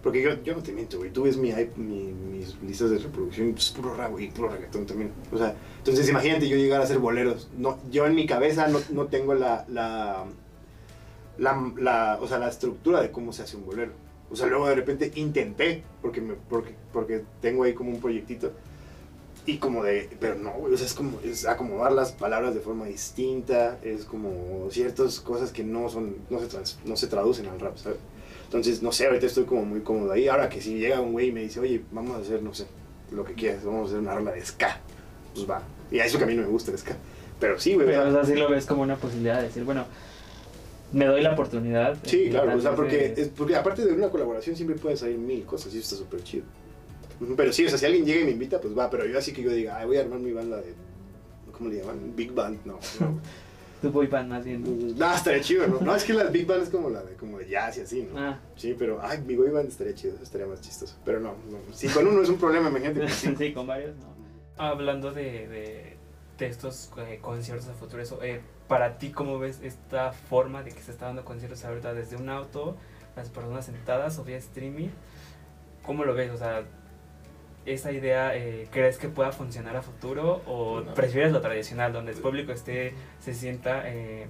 Porque 0.03 0.21
yo, 0.21 0.31
yo 0.43 0.55
no 0.55 0.63
te 0.63 0.71
miento, 0.71 0.97
güey. 0.97 1.11
Tú 1.11 1.23
ves 1.23 1.35
mi, 1.37 1.51
mi- 1.75 2.13
mis 2.31 2.55
listas 2.61 2.89
de 2.89 2.99
reproducción 2.99 3.49
y 3.49 3.51
pues 3.53 3.69
puro 3.71 3.93
rap 3.95 4.17
y 4.19 4.27
puro 4.29 4.47
reggaetón 4.49 4.85
también. 4.85 5.11
O 5.31 5.37
sea, 5.37 5.55
entonces 5.79 6.07
imagínate 6.09 6.47
yo 6.47 6.55
llegar 6.55 6.79
a 6.79 6.85
hacer 6.85 6.99
boleros. 6.99 7.49
No, 7.57 7.77
yo 7.91 8.05
en 8.05 8.15
mi 8.15 8.25
cabeza 8.25 8.67
no, 8.69 8.79
no 8.91 9.07
tengo 9.07 9.33
la, 9.33 9.65
la, 9.67 10.25
la, 11.37 11.71
la, 11.77 12.17
o 12.21 12.27
sea, 12.27 12.39
la 12.39 12.49
estructura 12.49 13.01
de 13.01 13.11
cómo 13.11 13.33
se 13.33 13.43
hace 13.43 13.57
un 13.57 13.65
bolero. 13.65 13.91
O 14.31 14.35
sea, 14.35 14.47
luego 14.47 14.67
de 14.67 14.75
repente 14.75 15.11
intenté, 15.15 15.83
porque, 16.01 16.21
me, 16.21 16.35
porque, 16.35 16.75
porque 16.93 17.23
tengo 17.41 17.63
ahí 17.63 17.73
como 17.73 17.89
un 17.91 17.99
proyectito. 17.99 18.51
Y 19.45 19.57
como 19.57 19.83
de, 19.83 20.09
pero 20.19 20.35
no, 20.35 20.51
güey, 20.51 20.73
o 20.73 20.77
sea, 20.77 20.85
es 20.85 20.93
como, 20.93 21.19
es 21.23 21.45
acomodar 21.47 21.91
las 21.91 22.11
palabras 22.11 22.53
de 22.53 22.59
forma 22.59 22.85
distinta, 22.85 23.79
es 23.83 24.05
como 24.05 24.67
ciertas 24.69 25.19
cosas 25.21 25.51
que 25.51 25.63
no 25.63 25.89
son, 25.89 26.17
no 26.29 26.39
se, 26.39 26.47
trans- 26.47 26.77
no 26.85 26.95
se 26.95 27.07
traducen 27.07 27.47
al 27.47 27.59
rap, 27.59 27.75
¿sabes? 27.77 27.97
Entonces, 28.49 28.81
no 28.81 28.91
sé, 28.91 29.05
ahorita 29.05 29.27
estoy 29.27 29.43
como 29.43 29.63
muy 29.63 29.81
cómodo 29.81 30.11
ahí. 30.11 30.27
Ahora 30.27 30.49
que 30.49 30.59
si 30.59 30.79
llega 30.79 30.99
un 30.99 31.11
güey 31.11 31.27
y 31.27 31.31
me 31.31 31.41
dice, 31.41 31.59
oye, 31.59 31.83
vamos 31.91 32.17
a 32.17 32.19
hacer, 32.21 32.41
no 32.41 32.51
sé, 32.51 32.65
lo 33.11 33.23
que 33.23 33.33
quieras, 33.35 33.63
vamos 33.63 33.83
a 33.83 33.85
hacer 33.89 33.99
una 33.99 34.15
rola 34.15 34.31
de 34.31 34.43
ska, 34.43 34.79
pues 35.35 35.47
va. 35.47 35.61
Y 35.91 35.99
a 35.99 36.05
eso 36.05 36.17
que 36.17 36.23
a 36.23 36.27
mí 36.27 36.33
no 36.33 36.41
me 36.41 36.47
gusta 36.47 36.71
el 36.71 36.79
ska. 36.79 36.95
Pero 37.39 37.59
sí, 37.59 37.75
güey, 37.75 37.85
Pero 37.85 38.09
o 38.09 38.11
sea, 38.11 38.25
sí 38.25 38.33
lo 38.33 38.49
ves 38.49 38.65
como 38.65 38.81
una 38.81 38.95
posibilidad 38.95 39.37
de 39.37 39.43
decir, 39.43 39.63
bueno, 39.63 39.85
me 40.91 41.05
doy 41.05 41.21
la 41.21 41.33
oportunidad. 41.33 41.95
Sí, 42.03 42.29
claro, 42.31 42.57
o 42.57 42.59
sea, 42.59 42.73
porque, 42.73 43.09
de- 43.09 43.21
es, 43.21 43.27
porque 43.29 43.55
aparte 43.55 43.85
de 43.85 43.93
una 43.93 44.09
colaboración 44.09 44.55
siempre 44.55 44.75
pueden 44.77 44.97
salir 44.97 45.19
mil 45.19 45.45
cosas 45.45 45.71
y 45.75 45.77
eso 45.77 45.93
está 45.93 45.97
súper 45.97 46.23
chido. 46.23 46.45
Pero 47.37 47.53
sí, 47.53 47.65
o 47.65 47.69
sea, 47.69 47.77
si 47.77 47.85
alguien 47.85 48.03
llega 48.05 48.21
y 48.21 48.25
me 48.25 48.31
invita, 48.31 48.59
pues 48.59 48.75
va, 48.75 48.89
pero 48.89 49.05
yo 49.05 49.19
así 49.19 49.31
que 49.31 49.43
yo 49.43 49.51
diga, 49.51 49.77
Ay, 49.77 49.85
voy 49.85 49.97
a 49.97 50.01
armar 50.01 50.19
mi 50.19 50.31
banda 50.31 50.57
de, 50.57 50.73
¿cómo 51.55 51.69
le 51.69 51.77
llaman? 51.77 52.13
Big 52.15 52.31
Band, 52.33 52.59
no. 52.65 52.79
no. 52.99 53.19
Tu 53.81 53.91
boy 53.91 54.07
band 54.07 54.29
más 54.29 54.43
bien. 54.43 54.63
¿no? 54.63 55.07
No, 55.07 55.13
estaría 55.15 55.41
chido, 55.41 55.67
¿no? 55.67 55.79
No, 55.79 55.95
es 55.95 56.03
que 56.03 56.13
la 56.13 56.25
Big 56.25 56.45
Band 56.45 56.63
es 56.63 56.69
como 56.69 56.89
la 56.89 57.01
de, 57.01 57.13
como 57.15 57.37
de 57.39 57.47
jazz 57.47 57.77
y 57.77 57.81
así, 57.81 58.03
¿no? 58.11 58.19
Ah, 58.19 58.39
Sí, 58.55 58.75
pero, 58.77 58.99
ay, 59.01 59.19
mi 59.25 59.35
boy 59.35 59.49
band 59.49 59.69
estaría 59.69 59.93
chido, 59.95 60.15
estaría 60.21 60.47
más 60.47 60.59
chistoso. 60.61 60.97
Pero 61.05 61.19
no, 61.19 61.35
no. 61.49 61.57
Si 61.73 61.87
con 61.87 62.05
uno 62.05 62.21
es 62.21 62.29
un 62.29 62.37
problema, 62.37 62.69
imagínate. 62.69 63.07
sí. 63.09 63.33
sí, 63.37 63.53
con 63.53 63.67
varios, 63.67 63.95
¿no? 63.97 64.09
Hablando 64.57 65.11
de, 65.13 65.47
de, 65.47 65.97
de 66.37 66.45
estos 66.47 66.91
eh, 66.97 67.19
conciertos 67.21 67.69
a 67.69 67.73
futuro, 67.73 68.01
eso, 68.03 68.21
eh, 68.21 68.41
para 68.67 68.97
ti, 68.97 69.11
¿cómo 69.11 69.39
ves 69.39 69.59
esta 69.63 70.11
forma 70.11 70.61
de 70.63 70.71
que 70.71 70.81
se 70.81 70.91
está 70.91 71.05
dando 71.05 71.23
conciertos 71.23 71.63
ahorita 71.63 71.93
desde 71.93 72.17
un 72.17 72.27
auto, 72.29 72.75
las 73.15 73.29
personas 73.29 73.65
sentadas 73.65 74.19
o 74.19 74.25
vía 74.25 74.37
streaming? 74.37 74.89
¿Cómo 75.85 76.03
lo 76.03 76.13
ves? 76.13 76.31
O 76.31 76.37
sea, 76.37 76.65
¿esa 77.65 77.91
idea 77.91 78.35
eh, 78.35 78.67
crees 78.71 78.97
que 78.97 79.09
pueda 79.09 79.31
funcionar 79.31 79.75
a 79.75 79.81
futuro 79.81 80.41
o 80.47 80.81
No. 80.81 80.93
prefieres 80.93 81.31
lo 81.31 81.41
tradicional, 81.41 81.93
donde 81.93 82.11
el 82.13 82.17
público 82.17 82.51
esté, 82.51 82.93
se 83.19 83.33
sienta 83.33 83.83
eh, 83.89 84.27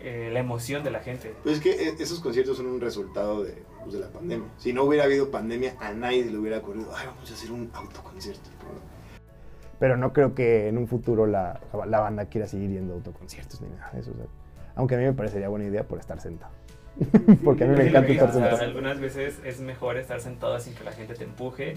eh, 0.00 0.30
la 0.32 0.40
emoción 0.40 0.82
de 0.84 0.90
la 0.90 1.00
gente? 1.00 1.34
Pues 1.42 1.56
es 1.56 1.62
que 1.62 2.02
esos 2.02 2.20
conciertos 2.20 2.56
son 2.56 2.66
un 2.66 2.80
resultado 2.80 3.42
de, 3.44 3.62
pues, 3.82 3.94
de 3.94 4.00
la 4.00 4.08
pandemia. 4.08 4.48
Si 4.58 4.72
no 4.72 4.82
hubiera 4.84 5.04
habido 5.04 5.30
pandemia, 5.30 5.76
a 5.80 5.92
nadie 5.92 6.24
se 6.24 6.30
le 6.30 6.38
hubiera 6.38 6.58
ocurrido, 6.58 6.90
ay, 6.96 7.06
vamos 7.06 7.30
a 7.30 7.34
hacer 7.34 7.52
un 7.52 7.70
autoconcierto. 7.74 8.50
Pero 9.78 9.96
no 9.96 10.12
creo 10.12 10.34
que 10.34 10.68
en 10.68 10.78
un 10.78 10.86
futuro 10.86 11.26
la, 11.26 11.60
la 11.88 12.00
banda 12.00 12.26
quiera 12.26 12.46
seguir 12.46 12.70
yendo 12.70 12.92
a 12.92 12.96
autoconciertos 12.96 13.60
ni 13.60 13.68
nada 13.70 13.90
de 13.92 14.00
eso. 14.00 14.12
o 14.12 14.14
sea, 14.14 14.26
aunque 14.76 14.94
a 14.94 14.98
mí 14.98 15.04
me 15.04 15.12
parecería 15.12 15.48
buena 15.48 15.66
idea 15.66 15.82
por 15.84 15.98
estar 15.98 16.20
sentado. 16.20 16.52
Porque 17.44 17.64
a 17.64 17.66
mí 17.68 17.76
me 17.76 17.82
Sí, 17.84 17.88
encanta 17.88 18.08
lo 18.08 18.12
estar 18.12 18.28
dices, 18.28 18.28
o 18.28 18.32
sea, 18.32 18.50
sentado. 18.50 18.62
algunas 18.62 19.00
veces 19.00 19.38
es 19.44 19.60
mejor 19.60 19.96
estar 19.96 20.20
sentado 20.20 20.58
sin 20.60 20.74
que 20.74 20.84
la 20.84 20.92
gente 20.92 21.14
te 21.14 21.24
empuje 21.24 21.76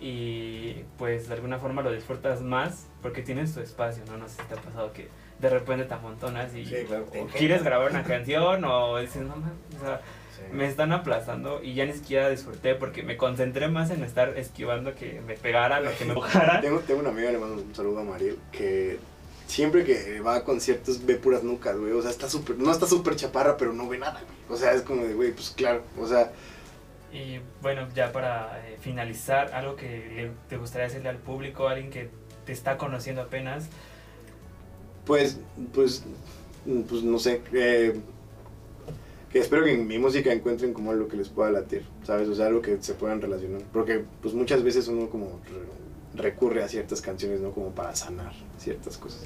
y 0.00 0.84
pues 0.98 1.28
de 1.28 1.34
alguna 1.34 1.58
forma 1.58 1.80
lo 1.82 1.92
disfrutas 1.92 2.40
más 2.42 2.88
porque 3.02 3.22
tienes 3.22 3.54
tu 3.54 3.60
espacio, 3.60 4.02
¿no? 4.06 4.16
No 4.16 4.28
sé 4.28 4.42
si 4.42 4.48
te 4.48 4.54
ha 4.54 4.62
pasado 4.62 4.92
que 4.92 5.08
de 5.38 5.48
repente 5.48 5.84
te 5.84 5.94
amontonas 5.94 6.54
y 6.54 6.64
Sí, 6.66 6.74
claro. 6.86 7.06
o 7.20 7.26
quieres 7.26 7.62
grabar 7.62 7.90
una 7.90 8.02
canción 8.02 8.64
o 8.64 8.98
dices, 8.98 9.22
no, 9.22 9.36
mames", 9.36 9.52
o 9.80 9.84
sea, 9.84 10.00
me 10.52 10.66
están 10.66 10.90
aplastando 10.92 11.62
y 11.62 11.74
ya 11.74 11.84
ni 11.86 11.92
siquiera 11.92 12.28
disfruté 12.28 12.74
porque 12.74 13.04
me 13.04 13.16
concentré 13.16 13.68
más 13.68 13.90
en 13.90 14.02
estar 14.02 14.36
esquivando 14.36 14.94
que 14.94 15.20
me 15.24 15.34
pegaran 15.34 15.86
o 15.86 15.90
que 15.96 16.04
me 16.04 16.10
empujaran. 16.14 16.60
Tengo, 16.60 16.80
tengo 16.80 17.00
una 17.00 17.10
amiga, 17.10 17.30
le 17.30 17.38
mando 17.38 17.62
un 17.62 17.74
saludo 17.74 18.00
a 18.00 18.04
Mariel, 18.04 18.38
que 18.50 18.98
siempre 19.52 19.84
que 19.84 20.20
va 20.20 20.36
a 20.36 20.44
conciertos 20.44 21.04
ve 21.04 21.16
puras 21.16 21.42
nucas, 21.44 21.76
güey. 21.78 21.92
O 21.92 22.02
sea, 22.02 22.10
está 22.10 22.28
súper, 22.28 22.58
no 22.58 22.70
está 22.72 22.86
súper 22.86 23.16
chaparra, 23.16 23.56
pero 23.56 23.72
no 23.72 23.88
ve 23.88 23.98
nada, 23.98 24.20
güey. 24.22 24.36
O 24.48 24.56
sea, 24.56 24.72
es 24.72 24.82
como 24.82 25.04
de, 25.04 25.14
güey, 25.14 25.32
pues 25.32 25.50
claro. 25.56 25.82
O 25.98 26.06
sea, 26.06 26.32
Y 27.12 27.40
bueno, 27.60 27.88
ya 27.94 28.10
para 28.12 28.66
eh, 28.68 28.78
finalizar, 28.80 29.52
algo 29.54 29.76
que 29.76 29.86
le- 30.16 30.32
te 30.48 30.56
gustaría 30.56 30.86
decirle 30.88 31.10
al 31.10 31.18
público, 31.18 31.68
alguien 31.68 31.90
que 31.90 32.08
te 32.46 32.52
está 32.52 32.78
conociendo 32.78 33.22
apenas, 33.22 33.68
pues, 35.04 35.38
pues, 35.72 36.04
pues 36.88 37.02
no 37.02 37.18
sé. 37.18 37.42
eh, 37.52 38.00
que 39.30 39.38
espero 39.38 39.64
que 39.64 39.72
en 39.72 39.86
mi 39.86 39.98
música 39.98 40.30
encuentren 40.32 40.74
como 40.74 40.90
algo 40.90 41.08
que 41.08 41.16
les 41.16 41.28
pueda 41.30 41.50
latir, 41.50 41.86
¿sabes? 42.04 42.28
O 42.28 42.34
sea, 42.34 42.46
algo 42.46 42.60
que 42.60 42.82
se 42.82 42.94
puedan 42.94 43.20
relacionar. 43.20 43.62
Porque, 43.72 44.04
pues 44.20 44.34
muchas 44.34 44.62
veces 44.62 44.88
uno 44.88 45.08
como 45.08 45.40
recurre 46.14 46.62
a 46.62 46.68
ciertas 46.68 47.00
canciones, 47.00 47.40
¿no? 47.40 47.52
Como 47.52 47.70
para 47.70 47.94
sanar 47.96 48.32
ciertas 48.58 48.98
cosas. 48.98 49.22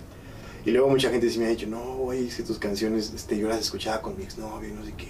Y 0.64 0.72
luego 0.72 0.88
mucha 0.88 1.10
gente 1.10 1.30
sí 1.30 1.38
me 1.38 1.46
ha 1.46 1.48
dicho, 1.48 1.68
no, 1.68 1.96
güey, 1.96 2.26
es 2.26 2.44
tus 2.44 2.58
canciones, 2.58 3.12
este, 3.14 3.38
yo 3.38 3.48
las 3.48 3.60
escuchaba 3.60 4.02
con 4.02 4.16
mi 4.16 4.24
exnovio, 4.24 4.74
no 4.74 4.84
sé 4.84 4.94
qué. 4.96 5.06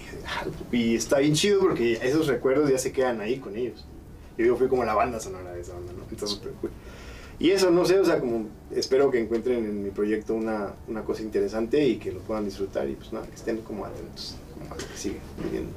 Y 0.71 0.97
está 0.97 1.19
bien 1.19 1.35
chido 1.35 1.61
porque 1.61 1.95
esos 1.95 2.27
recuerdos 2.27 2.71
ya 2.71 2.79
se 2.79 2.93
quedan 2.93 3.23
ahí 3.23 3.39
con 3.39 3.57
ellos. 3.57 3.87
Yo 4.37 4.45
digo, 4.45 4.57
fui 4.57 4.69
como 4.69 4.85
la 4.85 4.95
banda 4.95 5.19
sonora 5.19 5.53
de 5.53 5.63
esa 5.63 5.73
banda, 5.73 5.95
¿no? 5.95 6.27
Súper 6.27 6.53
cool. 6.53 6.71
Y 7.39 7.51
eso, 7.51 7.71
no 7.71 7.85
sé, 7.85 7.99
o 7.99 8.05
sea, 8.05 8.19
como 8.19 8.49
espero 8.71 9.11
que 9.11 9.19
encuentren 9.19 9.65
en 9.65 9.83
mi 9.83 9.91
proyecto 9.91 10.35
una, 10.35 10.75
una 10.89 11.05
cosa 11.05 11.23
interesante 11.23 11.87
y 11.87 11.97
que 11.97 12.13
lo 12.13 12.21
puedan 12.21 12.45
disfrutar 12.45 12.89
y 12.89 12.95
pues 12.95 13.13
nada, 13.13 13.27
que 13.27 13.35
estén 13.35 13.59
como 13.59 13.85
atentos, 13.85 14.37
como 14.55 14.73
a 14.73 14.77
lo 14.77 14.83
que 14.83 15.21
viviendo. 15.43 15.73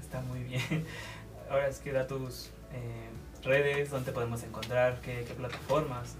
está 0.00 0.20
muy 0.22 0.40
bien. 0.42 0.84
Ahora 1.50 1.68
es 1.68 1.78
que 1.78 1.92
da 1.92 2.06
tus 2.06 2.50
eh, 2.72 3.08
redes, 3.42 3.90
dónde 3.90 4.06
te 4.06 4.12
podemos 4.12 4.42
encontrar, 4.42 5.00
qué, 5.00 5.24
qué 5.26 5.34
plataformas. 5.34 6.14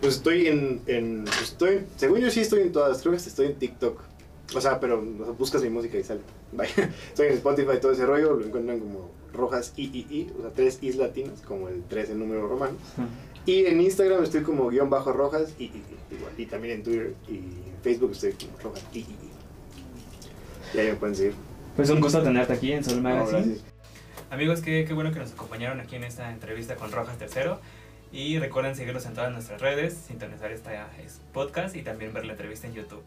Pues 0.00 0.16
estoy 0.16 0.46
en, 0.46 0.80
en 0.86 1.24
estoy, 1.42 1.84
según 1.96 2.20
yo 2.20 2.30
sí 2.30 2.40
estoy 2.40 2.62
en 2.62 2.72
todas, 2.72 3.00
creo 3.00 3.12
que 3.12 3.18
estoy 3.18 3.46
en 3.46 3.56
TikTok. 3.56 4.00
O 4.54 4.60
sea, 4.60 4.80
pero 4.80 5.00
o 5.00 5.24
sea, 5.24 5.32
buscas 5.32 5.62
mi 5.62 5.70
música 5.70 5.98
y 5.98 6.04
sale. 6.04 6.20
Vaya. 6.52 6.90
Estoy 7.08 7.28
en 7.28 7.34
Spotify 7.34 7.72
y 7.76 7.80
todo 7.80 7.92
ese 7.92 8.06
rollo, 8.06 8.34
lo 8.34 8.46
encuentran 8.46 8.80
como 8.80 9.10
Rojas 9.32 9.72
III, 9.76 10.32
o 10.38 10.42
sea, 10.42 10.50
tres 10.50 10.78
Is 10.80 10.96
latinas, 10.96 11.40
como 11.42 11.68
el 11.68 11.84
3 11.84 12.10
en 12.10 12.18
número 12.18 12.48
romano. 12.48 12.76
Y 13.46 13.66
en 13.66 13.80
Instagram 13.80 14.24
estoy 14.24 14.42
como 14.42 14.68
guion 14.68 14.90
bajo 14.90 15.12
Rojas 15.12 15.54
y, 15.58 15.64
igual. 16.10 16.32
Y 16.36 16.46
también 16.46 16.74
en 16.74 16.82
Twitter 16.82 17.14
y 17.28 17.36
en 17.36 17.78
Facebook 17.82 18.12
estoy 18.12 18.32
como 18.32 18.58
Rojas 18.62 18.84
III. 18.92 19.06
Y 20.74 20.78
ahí 20.78 20.86
me 20.88 20.94
pueden 20.94 21.14
seguir. 21.14 21.34
Pues 21.76 21.90
un 21.90 22.00
gusto 22.00 22.22
tenerte 22.22 22.52
aquí 22.52 22.72
en 22.72 22.84
Sol 22.84 23.00
Magazine. 23.00 23.56
Amigos, 24.30 24.60
qué, 24.60 24.84
qué 24.86 24.94
bueno 24.94 25.10
que 25.10 25.18
nos 25.18 25.32
acompañaron 25.32 25.80
aquí 25.80 25.96
en 25.96 26.04
esta 26.04 26.30
entrevista 26.30 26.76
con 26.76 26.92
Rojas 26.92 27.18
Tercero. 27.18 27.60
Y 28.12 28.38
recuerden 28.38 28.76
seguirnos 28.76 29.04
en 29.06 29.14
todas 29.14 29.32
nuestras 29.32 29.60
redes, 29.60 29.94
sintonizar 30.06 30.52
esta 30.52 30.88
es 30.98 31.20
podcast 31.32 31.74
y 31.74 31.82
también 31.82 32.12
ver 32.12 32.24
la 32.24 32.32
entrevista 32.32 32.68
en 32.68 32.74
YouTube. 32.74 33.02